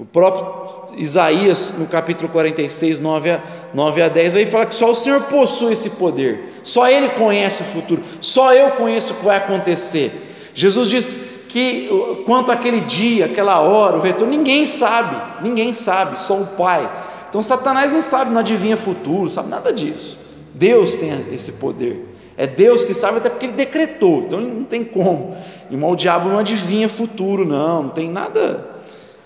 [0.00, 4.90] O próprio Isaías, no capítulo 46, 9 a, 9 a 10, vai falar que só
[4.90, 9.24] o Senhor possui esse poder, só Ele conhece o futuro, só eu conheço o que
[9.24, 10.10] vai acontecer.
[10.54, 11.86] Jesus diz que
[12.24, 16.90] quanto àquele dia, aquela hora, o retorno, ninguém sabe, ninguém sabe, só o Pai.
[17.28, 20.18] Então Satanás não sabe, não adivinha futuro, sabe nada disso.
[20.54, 22.08] Deus tem esse poder.
[22.38, 25.36] É Deus que sabe, até porque Ele decretou, então não tem como.
[25.70, 28.71] E o diabo não adivinha futuro, não, não tem nada,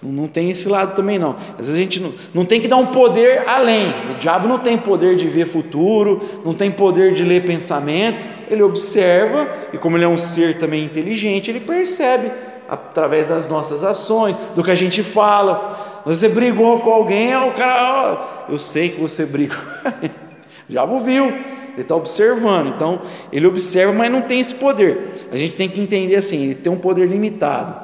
[0.06, 1.36] não tem esse lado também não.
[1.58, 3.88] Às vezes a gente não, não tem que dar um poder além.
[4.14, 8.18] O diabo não tem poder de ver futuro, não tem poder de ler pensamento,
[8.50, 12.30] ele observa, e como ele é um ser também inteligente, ele percebe
[12.68, 16.02] através das nossas ações, do que a gente fala.
[16.04, 19.56] Você brigou com alguém, o cara, oh, eu sei que você brigou.
[20.68, 21.32] o diabo viu
[21.76, 22.68] ele está observando.
[22.68, 25.10] Então, ele observa, mas não tem esse poder.
[25.30, 27.74] A gente tem que entender assim: ele tem um poder limitado.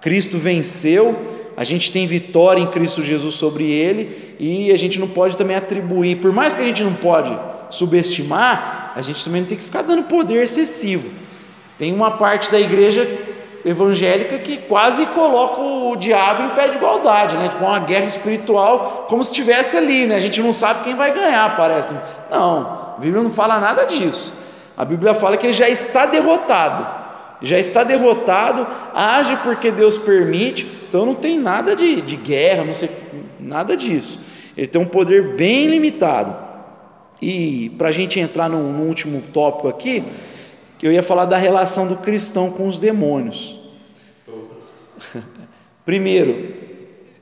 [0.00, 1.16] Cristo venceu,
[1.56, 5.56] a gente tem vitória em Cristo Jesus sobre ele, e a gente não pode também
[5.56, 7.36] atribuir, por mais que a gente não pode
[7.70, 11.10] subestimar, a gente também não tem que ficar dando poder excessivo.
[11.78, 13.08] Tem uma parte da igreja
[13.64, 17.48] evangélica que quase coloca o diabo em pé de igualdade, né?
[17.48, 20.16] Tipo uma guerra espiritual, como se estivesse ali, né?
[20.16, 21.94] A gente não sabe quem vai ganhar, parece.
[22.30, 24.34] Não, a Bíblia não fala nada disso.
[24.76, 27.01] A Bíblia fala que ele já está derrotado.
[27.42, 32.74] Já está derrotado, age porque Deus permite, então não tem nada de, de guerra, não
[32.74, 32.88] sei,
[33.40, 34.20] nada disso.
[34.56, 36.36] Ele tem um poder bem limitado.
[37.20, 40.02] E para a gente entrar no, no último tópico aqui,
[40.82, 43.58] eu ia falar da relação do cristão com os demônios.
[45.84, 46.54] Primeiro,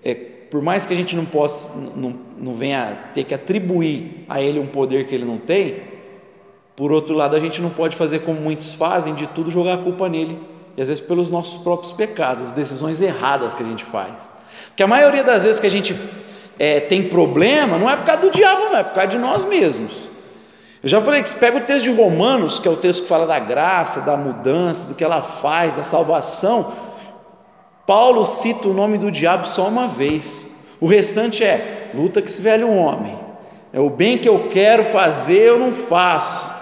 [0.03, 4.41] é, por mais que a gente não possa, não, não venha ter que atribuir a
[4.43, 5.90] ele um poder que ele não tem,
[6.81, 9.77] por outro lado, a gente não pode fazer como muitos fazem, de tudo jogar a
[9.77, 10.41] culpa nele,
[10.79, 14.31] e às vezes pelos nossos próprios pecados, decisões erradas que a gente faz.
[14.69, 15.95] Porque a maioria das vezes que a gente
[16.59, 19.45] é, tem problema, não é por causa do diabo, não, é por causa de nós
[19.45, 20.09] mesmos.
[20.83, 23.09] Eu já falei que se pega o texto de Romanos, que é o texto que
[23.09, 26.73] fala da graça, da mudança, do que ela faz, da salvação,
[27.87, 30.49] Paulo cita o nome do diabo só uma vez.
[30.81, 33.19] O restante é luta com esse velho homem.
[33.71, 36.60] É o bem que eu quero fazer, eu não faço.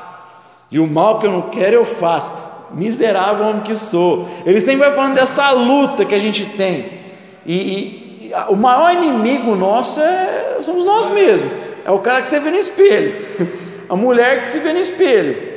[0.71, 2.33] E o mal que eu não quero, eu faço.
[2.71, 4.29] Miserável homem que sou.
[4.45, 6.99] Ele sempre vai falando dessa luta que a gente tem.
[7.47, 11.51] E, e, e o maior inimigo nosso é, somos nós mesmos.
[11.85, 13.15] É o cara que você vê no espelho.
[13.89, 15.49] A mulher que se vê no espelho.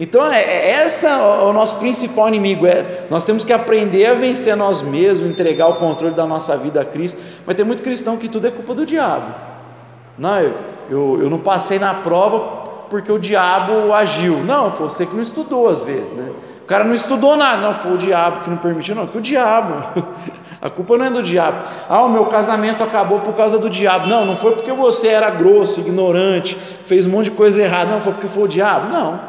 [0.00, 2.66] Então, é, é essa é o nosso principal inimigo.
[2.66, 6.80] É, nós temos que aprender a vencer nós mesmos, entregar o controle da nossa vida
[6.80, 7.20] a Cristo.
[7.46, 9.32] Mas tem muito cristão que tudo é culpa do diabo.
[10.18, 10.54] Não, eu,
[10.90, 12.57] eu, eu não passei na prova
[12.88, 14.38] porque o diabo agiu.
[14.38, 16.30] Não, foi você que não estudou às vezes, né?
[16.62, 19.20] O cara não estudou nada, não, foi o diabo que não permitiu, não, que o
[19.20, 20.02] diabo.
[20.60, 21.68] A culpa não é do diabo.
[21.88, 24.08] Ah, o meu casamento acabou por causa do diabo.
[24.08, 27.92] Não, não foi porque você era grosso, ignorante, fez um monte de coisa errada.
[27.92, 28.92] Não, foi porque foi o diabo.
[28.92, 29.20] Não.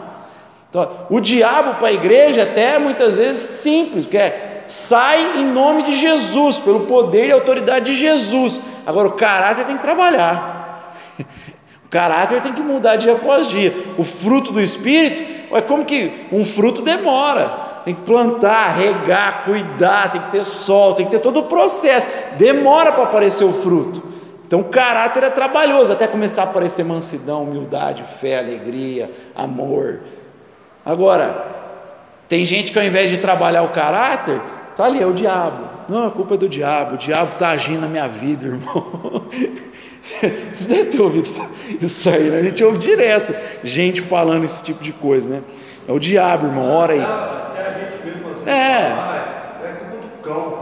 [0.70, 5.84] Então, o diabo para a igreja até muitas vezes simples, que é sai em nome
[5.84, 8.62] de Jesus, pelo poder e autoridade de Jesus.
[8.86, 10.59] Agora o caráter tem que trabalhar.
[11.90, 13.76] O caráter tem que mudar dia após dia.
[13.98, 17.68] O fruto do espírito é como que um fruto demora.
[17.84, 22.08] Tem que plantar, regar, cuidar, tem que ter sol, tem que ter todo o processo.
[22.38, 24.04] Demora para aparecer o fruto.
[24.48, 30.02] Então o caráter é trabalhoso até começar a aparecer mansidão, humildade, fé, alegria, amor,
[30.90, 31.46] Agora,
[32.28, 34.42] tem gente que ao invés de trabalhar o caráter,
[34.76, 35.68] tá ali, é o diabo.
[35.88, 39.26] Não, a culpa é do diabo, o diabo está agindo na minha vida, irmão.
[40.54, 41.30] Vocês devem ter ouvido
[41.82, 42.40] isso aí, né?
[42.40, 45.42] A gente ouve direto gente falando esse tipo de coisa, né?
[45.88, 47.02] É o diabo, irmão, ora aí.
[48.46, 48.52] É.
[48.52, 49.30] É
[50.22, 50.58] cão.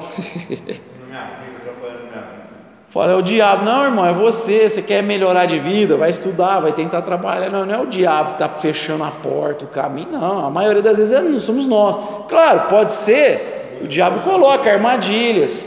[2.89, 3.65] Fala, é o diabo.
[3.65, 4.69] Não, irmão, é você.
[4.69, 7.49] Você quer melhorar de vida, vai estudar, vai tentar trabalhar.
[7.49, 10.13] Não, não é o diabo que está fechando a porta, o caminho.
[10.13, 11.99] Não, a maioria das vezes é, não somos nós.
[12.27, 15.65] Claro, pode ser, o diabo coloca armadilhas.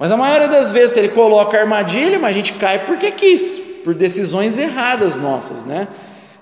[0.00, 3.92] Mas a maioria das vezes ele coloca armadilha, mas a gente cai porque quis, por
[3.92, 5.88] decisões erradas nossas, né?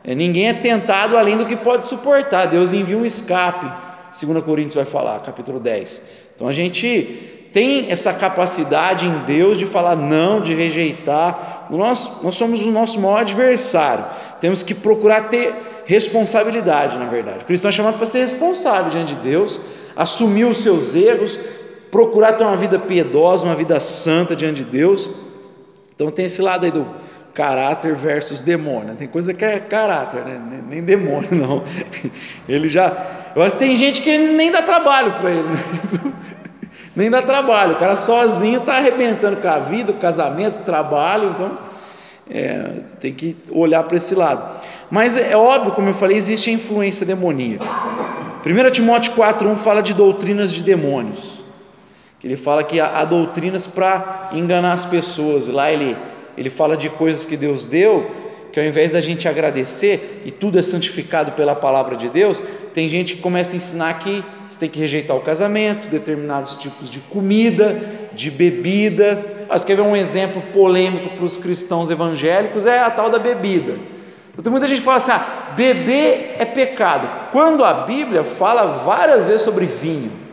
[0.04, 2.46] É, ninguém é tentado além do que pode suportar.
[2.46, 3.66] Deus envia um escape,
[4.24, 6.00] 2 Coríntios vai falar, capítulo 10.
[6.36, 11.66] Então a gente tem essa capacidade em Deus de falar não, de rejeitar.
[11.68, 14.04] Nós, nós somos o nosso maior adversário.
[14.40, 17.38] temos que procurar ter responsabilidade, na verdade.
[17.42, 19.60] O cristão é chamado para ser responsável diante de Deus,
[19.96, 21.40] assumir os seus erros,
[21.90, 25.10] procurar ter uma vida piedosa, uma vida santa diante de Deus.
[25.94, 26.86] Então tem esse lado aí do
[27.34, 28.94] caráter versus demônio.
[28.94, 30.40] Tem coisa que é caráter, né?
[30.68, 31.62] nem demônio não.
[32.48, 36.12] Ele já, eu acho que tem gente que nem dá trabalho para ele, né?
[36.96, 37.74] nem dá trabalho.
[37.74, 41.30] O cara sozinho está arrebentando com a vida, com o casamento, com o trabalho.
[41.30, 41.58] Então
[42.28, 42.70] é,
[43.00, 44.60] tem que olhar para esse lado.
[44.90, 47.64] Mas é óbvio, como eu falei, existe a influência demoníaca.
[48.44, 51.38] 1 Timóteo 4,1 fala de doutrinas de demônios.
[52.20, 55.46] Que ele fala que há, há doutrinas para enganar as pessoas.
[55.46, 55.96] Lá ele,
[56.36, 58.10] ele fala de coisas que Deus deu,
[58.52, 62.42] que ao invés da gente agradecer, e tudo é santificado pela palavra de Deus,
[62.74, 66.90] tem gente que começa a ensinar que você tem que rejeitar o casamento, determinados tipos
[66.90, 67.80] de comida,
[68.12, 69.22] de bebida.
[69.48, 72.66] Ah, você quer ver um exemplo polêmico para os cristãos evangélicos?
[72.66, 73.76] É a tal da bebida.
[74.38, 77.30] Então, muita gente fala assim: ah, beber é pecado.
[77.30, 80.27] Quando a Bíblia fala várias vezes sobre vinho.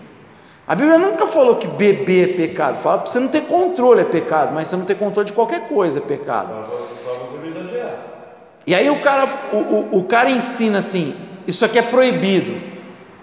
[0.67, 2.78] A Bíblia nunca falou que beber é pecado.
[2.78, 5.67] Fala para você não ter controle é pecado, mas você não ter controle de qualquer
[5.67, 6.65] coisa é pecado.
[8.65, 12.75] E aí o cara, o, o, o cara ensina assim: isso aqui é proibido.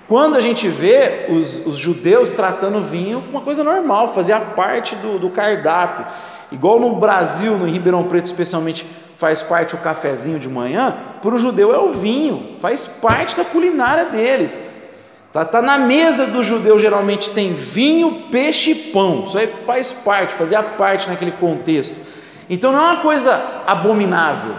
[0.07, 5.19] Quando a gente vê os, os judeus tratando vinho uma coisa normal, fazia parte do,
[5.19, 6.07] do cardápio.
[6.53, 11.39] Igual no Brasil, no Ribeirão Preto, especialmente faz parte o cafezinho de manhã, para o
[11.39, 14.57] judeu é o vinho, faz parte da culinária deles.
[15.33, 19.25] Tá, tá na mesa do judeu geralmente tem vinho, peixe e pão.
[19.27, 21.97] Isso aí faz parte, fazia parte naquele contexto.
[22.51, 24.55] Então não é uma coisa abominável,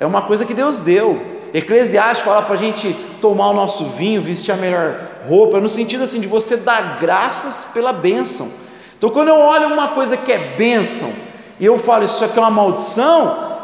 [0.00, 1.38] é uma coisa que Deus deu.
[1.54, 6.02] Eclesiastes fala para a gente tomar o nosso vinho, vestir a melhor roupa, no sentido
[6.02, 8.50] assim de você dar graças pela bênção.
[8.96, 11.12] Então quando eu olho uma coisa que é bênção
[11.60, 13.56] e eu falo isso aqui é uma maldição,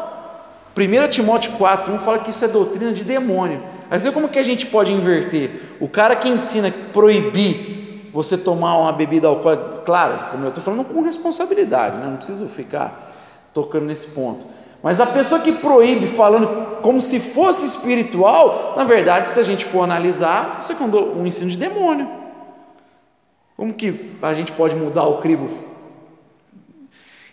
[0.77, 3.74] 1 Timóteo 4, 1 fala que isso é doutrina de demônio.
[3.95, 5.77] Aí você como que a gente pode inverter?
[5.79, 10.83] O cara que ensina proibir você tomar uma bebida alcoólica, claro, como eu estou falando
[10.83, 12.07] com responsabilidade, né?
[12.07, 13.09] não preciso ficar
[13.53, 14.45] tocando nesse ponto.
[14.83, 19.63] Mas a pessoa que proíbe falando como se fosse espiritual, na verdade, se a gente
[19.63, 22.09] for analisar, isso é um ensino de demônio.
[23.55, 25.47] Como que a gente pode mudar o crivo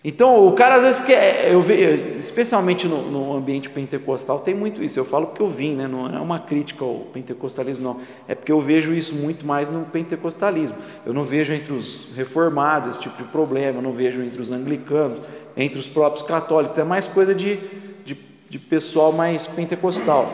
[0.05, 4.83] então, o cara às vezes quer, eu vejo, especialmente no, no, ambiente pentecostal, tem muito
[4.83, 4.99] isso.
[4.99, 5.87] Eu falo porque eu vim, né?
[5.87, 8.01] não é uma crítica ao pentecostalismo, não.
[8.27, 10.77] É porque eu vejo isso muito mais no pentecostalismo.
[11.07, 14.51] Eu não vejo entre os reformados esse tipo de problema, eu não vejo entre os
[14.51, 15.19] anglicanos,
[15.57, 16.79] entre os próprios católicos.
[16.79, 17.61] É mais coisa de,
[18.05, 18.19] de,
[18.51, 20.29] de pessoal mais pentecostal.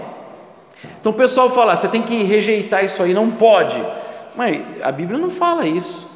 [0.98, 3.76] Então, o pessoal fala: você tem que rejeitar isso aí, não pode.
[4.34, 6.07] Mas a Bíblia não fala isso.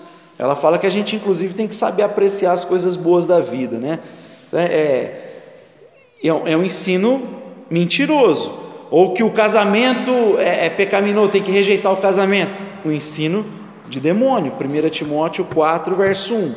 [0.42, 3.78] Ela fala que a gente, inclusive, tem que saber apreciar as coisas boas da vida,
[3.78, 4.00] né?
[4.48, 7.22] Então, é, é, é um ensino
[7.70, 8.52] mentiroso.
[8.90, 12.50] Ou que o casamento é, é pecaminoso, tem que rejeitar o casamento.
[12.84, 13.46] O ensino
[13.88, 14.52] de demônio.
[14.52, 16.54] 1 Timóteo 4, verso 1.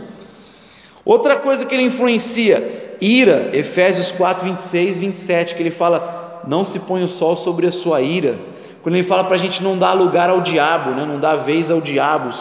[1.05, 6.79] Outra coisa que ele influencia, ira, Efésios 4, 26, 27, que ele fala: não se
[6.79, 8.35] põe o sol sobre a sua ira.
[8.81, 11.05] Quando ele fala para a gente não dar lugar ao diabo, né?
[11.05, 12.33] não dar vez ao diabo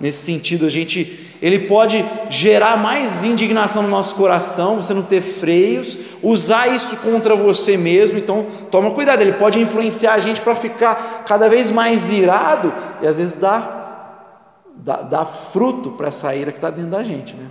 [0.00, 5.20] nesse sentido, a gente, ele pode gerar mais indignação no nosso coração, você não ter
[5.20, 10.54] freios, usar isso contra você mesmo, então toma cuidado, ele pode influenciar a gente para
[10.54, 16.50] ficar cada vez mais irado e às vezes dar, dar, dar fruto para essa ira
[16.50, 17.46] que está dentro da gente, né?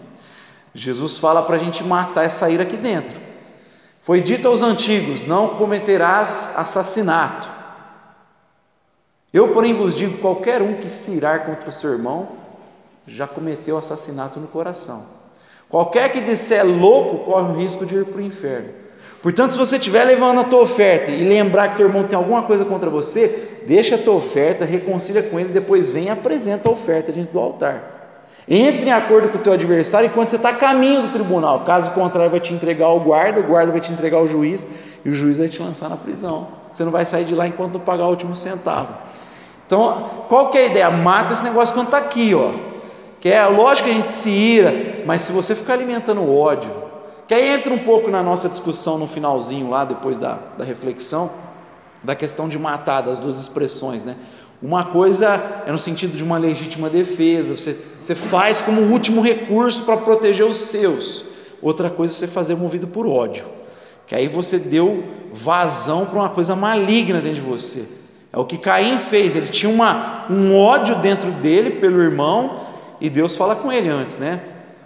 [0.73, 3.19] Jesus fala para a gente matar essa ira aqui dentro.
[4.01, 7.49] Foi dito aos antigos: não cometerás assassinato.
[9.33, 12.38] Eu, porém, vos digo: qualquer um que se irar contra o seu irmão
[13.09, 15.03] já cometeu assassinato no coração.
[15.67, 18.69] Qualquer que disser louco corre o risco de ir para o inferno.
[19.21, 22.43] Portanto, se você estiver levando a tua oferta e lembrar que teu irmão tem alguma
[22.43, 26.71] coisa contra você, deixa a tua oferta, reconcilia com ele, depois vem e apresenta a
[26.71, 27.99] oferta diante do altar.
[28.47, 31.63] Entre em acordo com o teu adversário enquanto você está a caminho do tribunal.
[31.65, 34.65] Caso contrário, vai te entregar ao guarda, o guarda vai te entregar ao juiz
[35.05, 36.47] e o juiz vai te lançar na prisão.
[36.71, 38.95] Você não vai sair de lá enquanto não pagar o último centavo.
[39.67, 40.89] Então, qual que é a ideia?
[40.89, 42.68] Mata esse negócio quando está aqui, ó.
[43.19, 46.71] Que é lógico que a gente se ira, mas se você ficar alimentando ódio,
[47.27, 51.29] que aí entra um pouco na nossa discussão no finalzinho lá, depois da, da reflexão,
[52.03, 54.15] da questão de matar, das duas expressões, né?
[54.61, 59.83] Uma coisa é no sentido de uma legítima defesa, você, você faz como último recurso
[59.83, 61.23] para proteger os seus.
[61.61, 63.45] Outra coisa é você fazer movido por ódio,
[64.05, 65.03] que aí você deu
[65.33, 67.85] vazão para uma coisa maligna dentro de você.
[68.31, 72.68] É o que Caim fez, ele tinha uma, um ódio dentro dele pelo irmão,
[72.99, 74.41] e Deus fala com ele antes, né?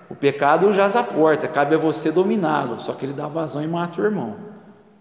[0.09, 2.80] O pecado jaz à porta, cabe a você dominá-lo.
[2.80, 4.36] Só que ele dá vazão e mata o irmão.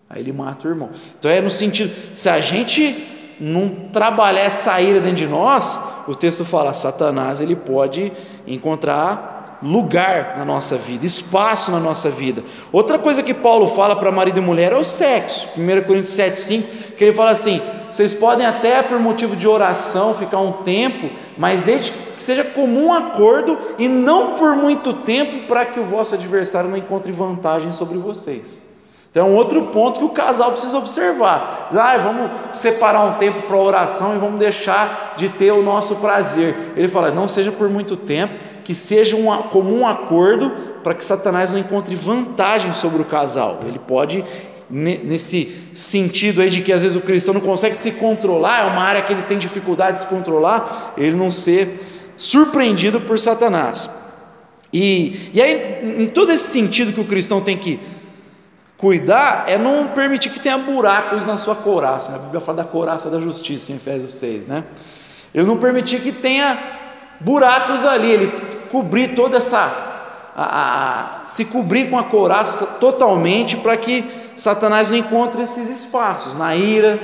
[0.08, 0.90] Aí ele mata o irmão.
[1.18, 6.14] Então é no sentido, se a gente não trabalhar essa ira dentro de nós, o
[6.14, 8.12] texto fala, Satanás ele pode
[8.46, 12.42] encontrar lugar na nossa vida, espaço na nossa vida.
[12.72, 15.48] Outra coisa que Paulo fala para marido e mulher é o sexo.
[15.56, 16.64] 1 Coríntios 7,5,
[17.05, 21.92] ele fala assim: vocês podem até por motivo de oração ficar um tempo, mas desde
[21.92, 26.76] que seja comum acordo e não por muito tempo para que o vosso adversário não
[26.76, 28.62] encontre vantagem sobre vocês.
[29.12, 31.68] Então, é outro ponto que o casal precisa observar.
[31.70, 36.72] Ah, vamos separar um tempo para oração e vamos deixar de ter o nosso prazer.
[36.74, 38.34] Ele fala: não seja por muito tempo,
[38.64, 40.50] que seja um comum acordo
[40.82, 43.59] para que Satanás não encontre vantagem sobre o casal.
[43.66, 44.24] Ele pode,
[44.73, 48.83] nesse sentido aí de que às vezes o cristão não consegue se controlar, é uma
[48.83, 53.91] área que ele tem dificuldade de se controlar, ele não ser surpreendido por Satanás.
[54.73, 57.79] E, e aí, em todo esse sentido que o cristão tem que
[58.83, 62.16] Cuidar é não permitir que tenha buracos na sua couraça.
[62.16, 64.64] A Bíblia fala da couraça da justiça em Efésios 6, né?
[65.33, 66.59] Ele não permitir que tenha
[67.20, 68.27] buracos ali, ele
[68.73, 69.61] cobrir toda essa.
[70.35, 74.05] A, a, se cobrir com a couraça totalmente para que
[74.43, 76.99] Satanás não encontre esses espaços na ira,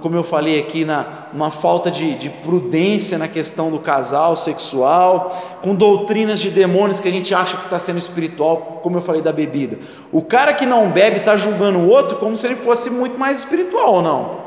[0.00, 5.58] como eu falei aqui, na uma falta de, de, prudência na questão do casal sexual,
[5.62, 9.22] com doutrinas de demônios que a gente acha que está sendo espiritual, como eu falei
[9.22, 9.78] da bebida.
[10.12, 13.38] O cara que não bebe está julgando o outro como se ele fosse muito mais
[13.38, 14.44] espiritual ou não.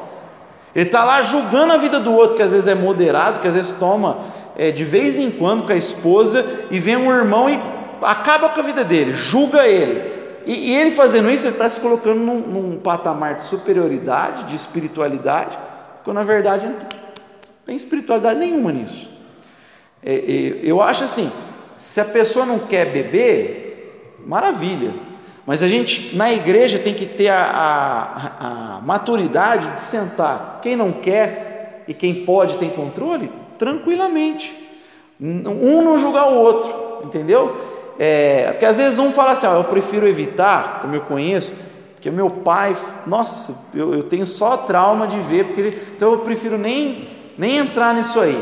[0.75, 3.55] Ele está lá julgando a vida do outro, que às vezes é moderado, que às
[3.55, 4.17] vezes toma
[4.57, 7.57] é, de vez em quando com a esposa, e vem um irmão e
[8.01, 10.16] acaba com a vida dele, julga ele.
[10.47, 14.55] E, e ele fazendo isso, ele está se colocando num, num, patamar de superioridade, de
[14.55, 15.57] espiritualidade,
[16.05, 16.77] quando na verdade não
[17.65, 19.09] tem espiritualidade nenhuma nisso.
[20.01, 21.29] É, é, eu acho assim:
[21.75, 24.93] se a pessoa não quer beber, maravilha,
[25.45, 30.59] mas a gente na igreja tem que ter a, a, a maturidade de sentar.
[30.61, 34.65] Quem não quer e quem pode tem controle, tranquilamente.
[35.19, 37.53] Um não julgar o outro, entendeu?
[37.99, 41.55] É, porque às vezes um fala assim, ó, eu prefiro evitar, como eu conheço,
[41.95, 42.75] porque meu pai,
[43.07, 47.57] nossa, eu, eu tenho só trauma de ver, porque ele, então eu prefiro nem, nem
[47.57, 48.39] entrar nisso aí.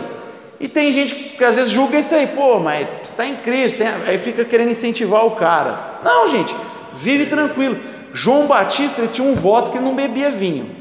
[0.60, 3.88] E tem gente que às vezes julga isso aí, pô, mas está em Cristo, tem,
[3.88, 5.99] aí fica querendo incentivar o cara.
[6.03, 6.56] Não, gente,
[6.95, 7.78] vive tranquilo.
[8.14, 10.76] João Batista ele tinha um voto que ele não bebia vinho.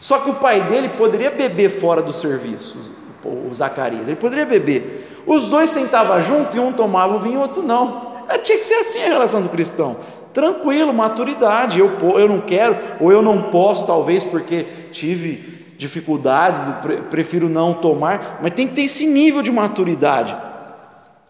[0.00, 2.94] Só que o pai dele poderia beber fora do serviço,
[3.24, 5.11] o Zacarias, ele poderia beber.
[5.26, 8.12] Os dois sentavam junto e um tomava o vinho e o outro não.
[8.28, 9.96] É, tinha que ser assim a relação do cristão.
[10.32, 11.78] Tranquilo, maturidade.
[11.78, 16.62] Eu, eu não quero, ou eu não posso, talvez, porque tive dificuldades,
[17.10, 20.34] prefiro não tomar, mas tem que ter esse nível de maturidade.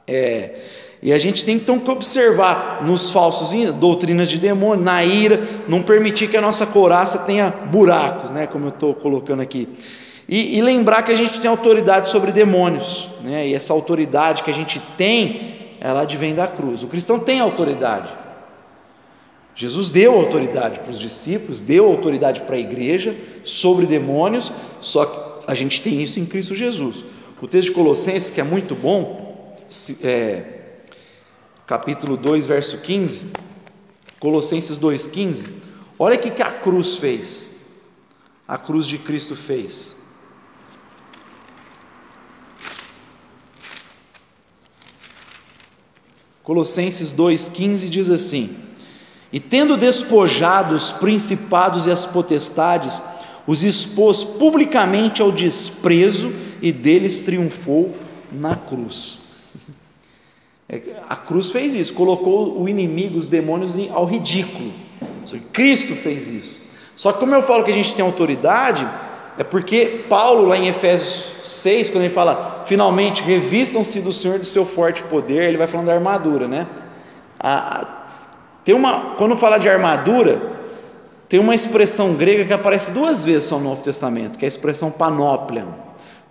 [0.07, 0.61] É,
[1.03, 5.83] e a gente tem então que observar nos falsos doutrinas de demônio, na ira, não
[5.83, 9.69] permitir que a nossa coraça tenha buracos, né, como eu estou colocando aqui.
[10.35, 13.49] E, e, lembrar que a gente tem autoridade sobre demônios, né?
[13.49, 16.83] e essa autoridade que a gente tem, ela advém da cruz.
[16.83, 18.11] O cristão tem autoridade.
[19.55, 23.15] Jesus deu autoridade para os discípulos, deu autoridade para a igreja
[23.45, 27.05] sobre demônios, só que a gente tem isso em Cristo Jesus.
[27.39, 29.55] O texto de Colossenses, que é muito bom,
[30.03, 30.45] é,
[31.67, 33.27] capítulo 2, verso 15,
[34.19, 35.45] Colossenses 2,15,
[35.99, 37.51] olha o que a cruz fez,
[38.49, 40.01] a cruz de Cristo fez.
[46.43, 48.57] Colossenses 2,15 diz assim:
[49.33, 53.03] E tendo despojado os principados e as potestades,
[53.47, 57.95] os expôs publicamente ao desprezo e deles triunfou
[58.31, 59.21] na cruz.
[60.69, 64.73] É, a cruz fez isso, colocou o inimigo, os demônios, ao ridículo.
[65.53, 66.59] Cristo fez isso.
[66.97, 68.89] Só que, como eu falo que a gente tem autoridade,
[69.39, 74.45] é porque Paulo, lá em Efésios 6, quando ele fala, finalmente revistam-se do Senhor do
[74.45, 76.67] seu forte poder, ele vai falando da armadura, né?
[77.41, 77.87] A,
[78.65, 80.53] tem uma, quando fala de armadura,
[81.29, 84.49] tem uma expressão grega que aparece duas vezes só no Novo Testamento, que é a
[84.49, 85.67] expressão panóplia.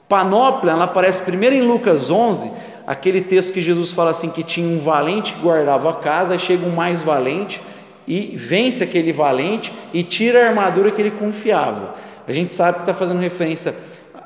[0.07, 2.51] Panóplia, ela aparece primeiro em Lucas 11,
[2.85, 6.39] aquele texto que Jesus fala assim que tinha um valente que guardava a casa, aí
[6.39, 7.61] chega um mais valente
[8.07, 11.95] e vence aquele valente e tira a armadura que ele confiava.
[12.27, 13.75] A gente sabe que está fazendo referência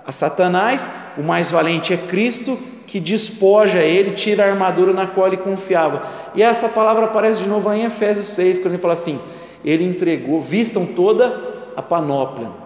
[0.06, 5.28] a Satanás, o mais valente é Cristo, que despoja ele, tira a armadura na qual
[5.28, 6.04] ele confiava.
[6.36, 9.20] E essa palavra aparece de novo em Efésios 6, quando ele fala assim:
[9.64, 12.65] ele entregou, vistam toda a panóplia.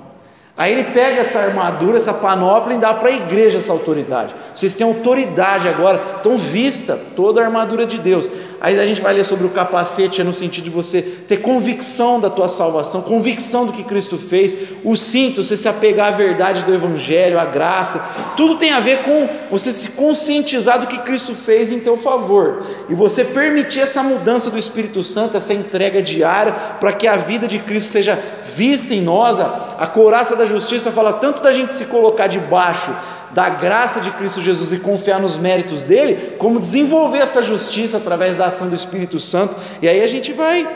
[0.60, 4.36] Aí ele pega essa armadura, essa panóplia e dá para a igreja essa autoridade.
[4.54, 8.30] Vocês têm autoridade agora, então vista toda a armadura de Deus.
[8.60, 12.20] Aí a gente vai ler sobre o capacete, é no sentido de você ter convicção
[12.20, 16.64] da tua salvação, convicção do que Cristo fez, o cinto, você se apegar à verdade
[16.64, 18.04] do Evangelho, à graça,
[18.36, 22.62] tudo tem a ver com você se conscientizar do que Cristo fez em teu favor,
[22.90, 26.52] e você permitir essa mudança do Espírito Santo, essa entrega diária,
[26.82, 29.40] para que a vida de Cristo seja vista em nós,
[29.80, 32.94] a, couraça da justiça fala tanto da gente se colocar debaixo
[33.32, 38.36] da graça de Cristo Jesus e confiar nos méritos dele, como desenvolver essa justiça através
[38.36, 39.56] da ação do Espírito Santo.
[39.82, 40.68] E aí a gente vai,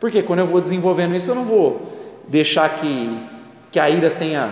[0.00, 1.92] porque quando eu vou desenvolvendo isso, eu não vou
[2.26, 3.16] deixar que,
[3.70, 4.50] que a ira tenha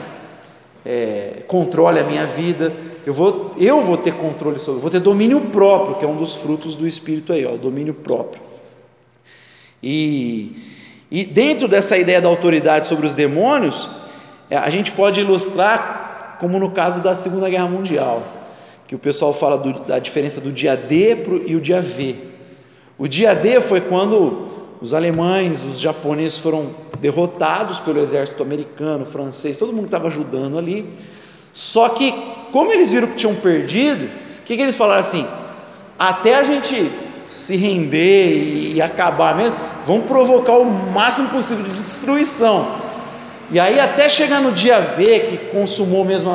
[0.86, 2.72] é, controle a minha vida.
[3.04, 6.36] Eu vou, eu vou ter controle sobre, vou ter domínio próprio, que é um dos
[6.36, 8.40] frutos do Espírito aí, ó, domínio próprio.
[9.82, 10.73] E,
[11.10, 13.88] e dentro dessa ideia da autoridade sobre os demônios,
[14.50, 18.22] é, a gente pode ilustrar como no caso da Segunda Guerra Mundial,
[18.86, 22.16] que o pessoal fala do, da diferença do dia D pro, e o dia V.
[22.98, 24.44] O dia D foi quando
[24.80, 30.88] os alemães, os japoneses foram derrotados pelo exército americano, francês, todo mundo estava ajudando ali.
[31.52, 32.12] Só que,
[32.52, 35.26] como eles viram que tinham perdido, o que, que eles falaram assim?
[35.98, 36.90] Até a gente
[37.28, 42.76] se render e, e acabar mesmo, vamos provocar o máximo possível de destruição.
[43.50, 46.34] E aí até chegar no dia V, que consumou mesmo,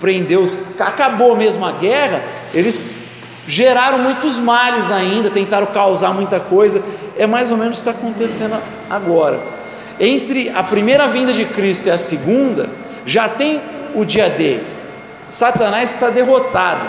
[0.00, 0.44] prendeu,
[0.78, 2.22] acabou mesmo a guerra,
[2.52, 2.78] eles
[3.46, 6.82] geraram muitos males ainda, tentaram causar muita coisa.
[7.16, 8.56] É mais ou menos o que está acontecendo
[8.90, 9.40] agora.
[9.98, 12.68] Entre a primeira vinda de Cristo e a segunda,
[13.06, 13.60] já tem
[13.94, 14.60] o dia D.
[15.30, 16.82] Satanás está derrotado,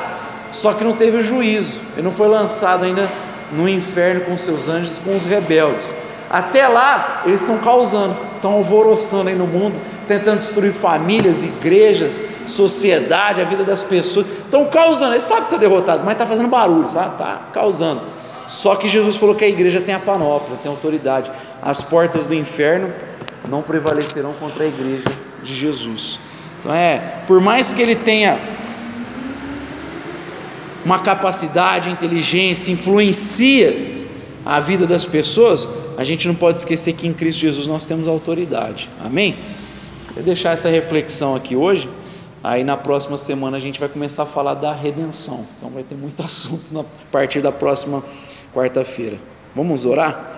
[0.51, 3.09] só que não teve juízo, ele não foi lançado ainda
[3.51, 5.93] no inferno com seus anjos, com os rebeldes.
[6.29, 13.41] Até lá, eles estão causando, estão alvoroçando aí no mundo, tentando destruir famílias, igrejas, sociedade,
[13.41, 14.27] a vida das pessoas.
[14.27, 17.13] Estão causando, eles sabem que está derrotado, mas está fazendo barulho, sabe?
[17.13, 18.01] Está causando.
[18.47, 21.31] Só que Jesus falou que a igreja tem a panóplia, tem autoridade.
[21.61, 22.93] As portas do inferno
[23.47, 25.03] não prevalecerão contra a igreja
[25.43, 26.19] de Jesus.
[26.59, 28.39] Então é, por mais que ele tenha
[30.85, 33.99] uma capacidade, inteligência, influencia
[34.45, 35.67] a vida das pessoas,
[35.97, 38.89] a gente não pode esquecer que em Cristo Jesus nós temos autoridade.
[39.03, 39.35] Amém?
[40.15, 41.89] Vou deixar essa reflexão aqui hoje.
[42.43, 45.45] Aí na próxima semana a gente vai começar a falar da redenção.
[45.57, 48.03] Então vai ter muito assunto a partir da próxima
[48.53, 49.19] quarta-feira.
[49.55, 50.25] Vamos orar?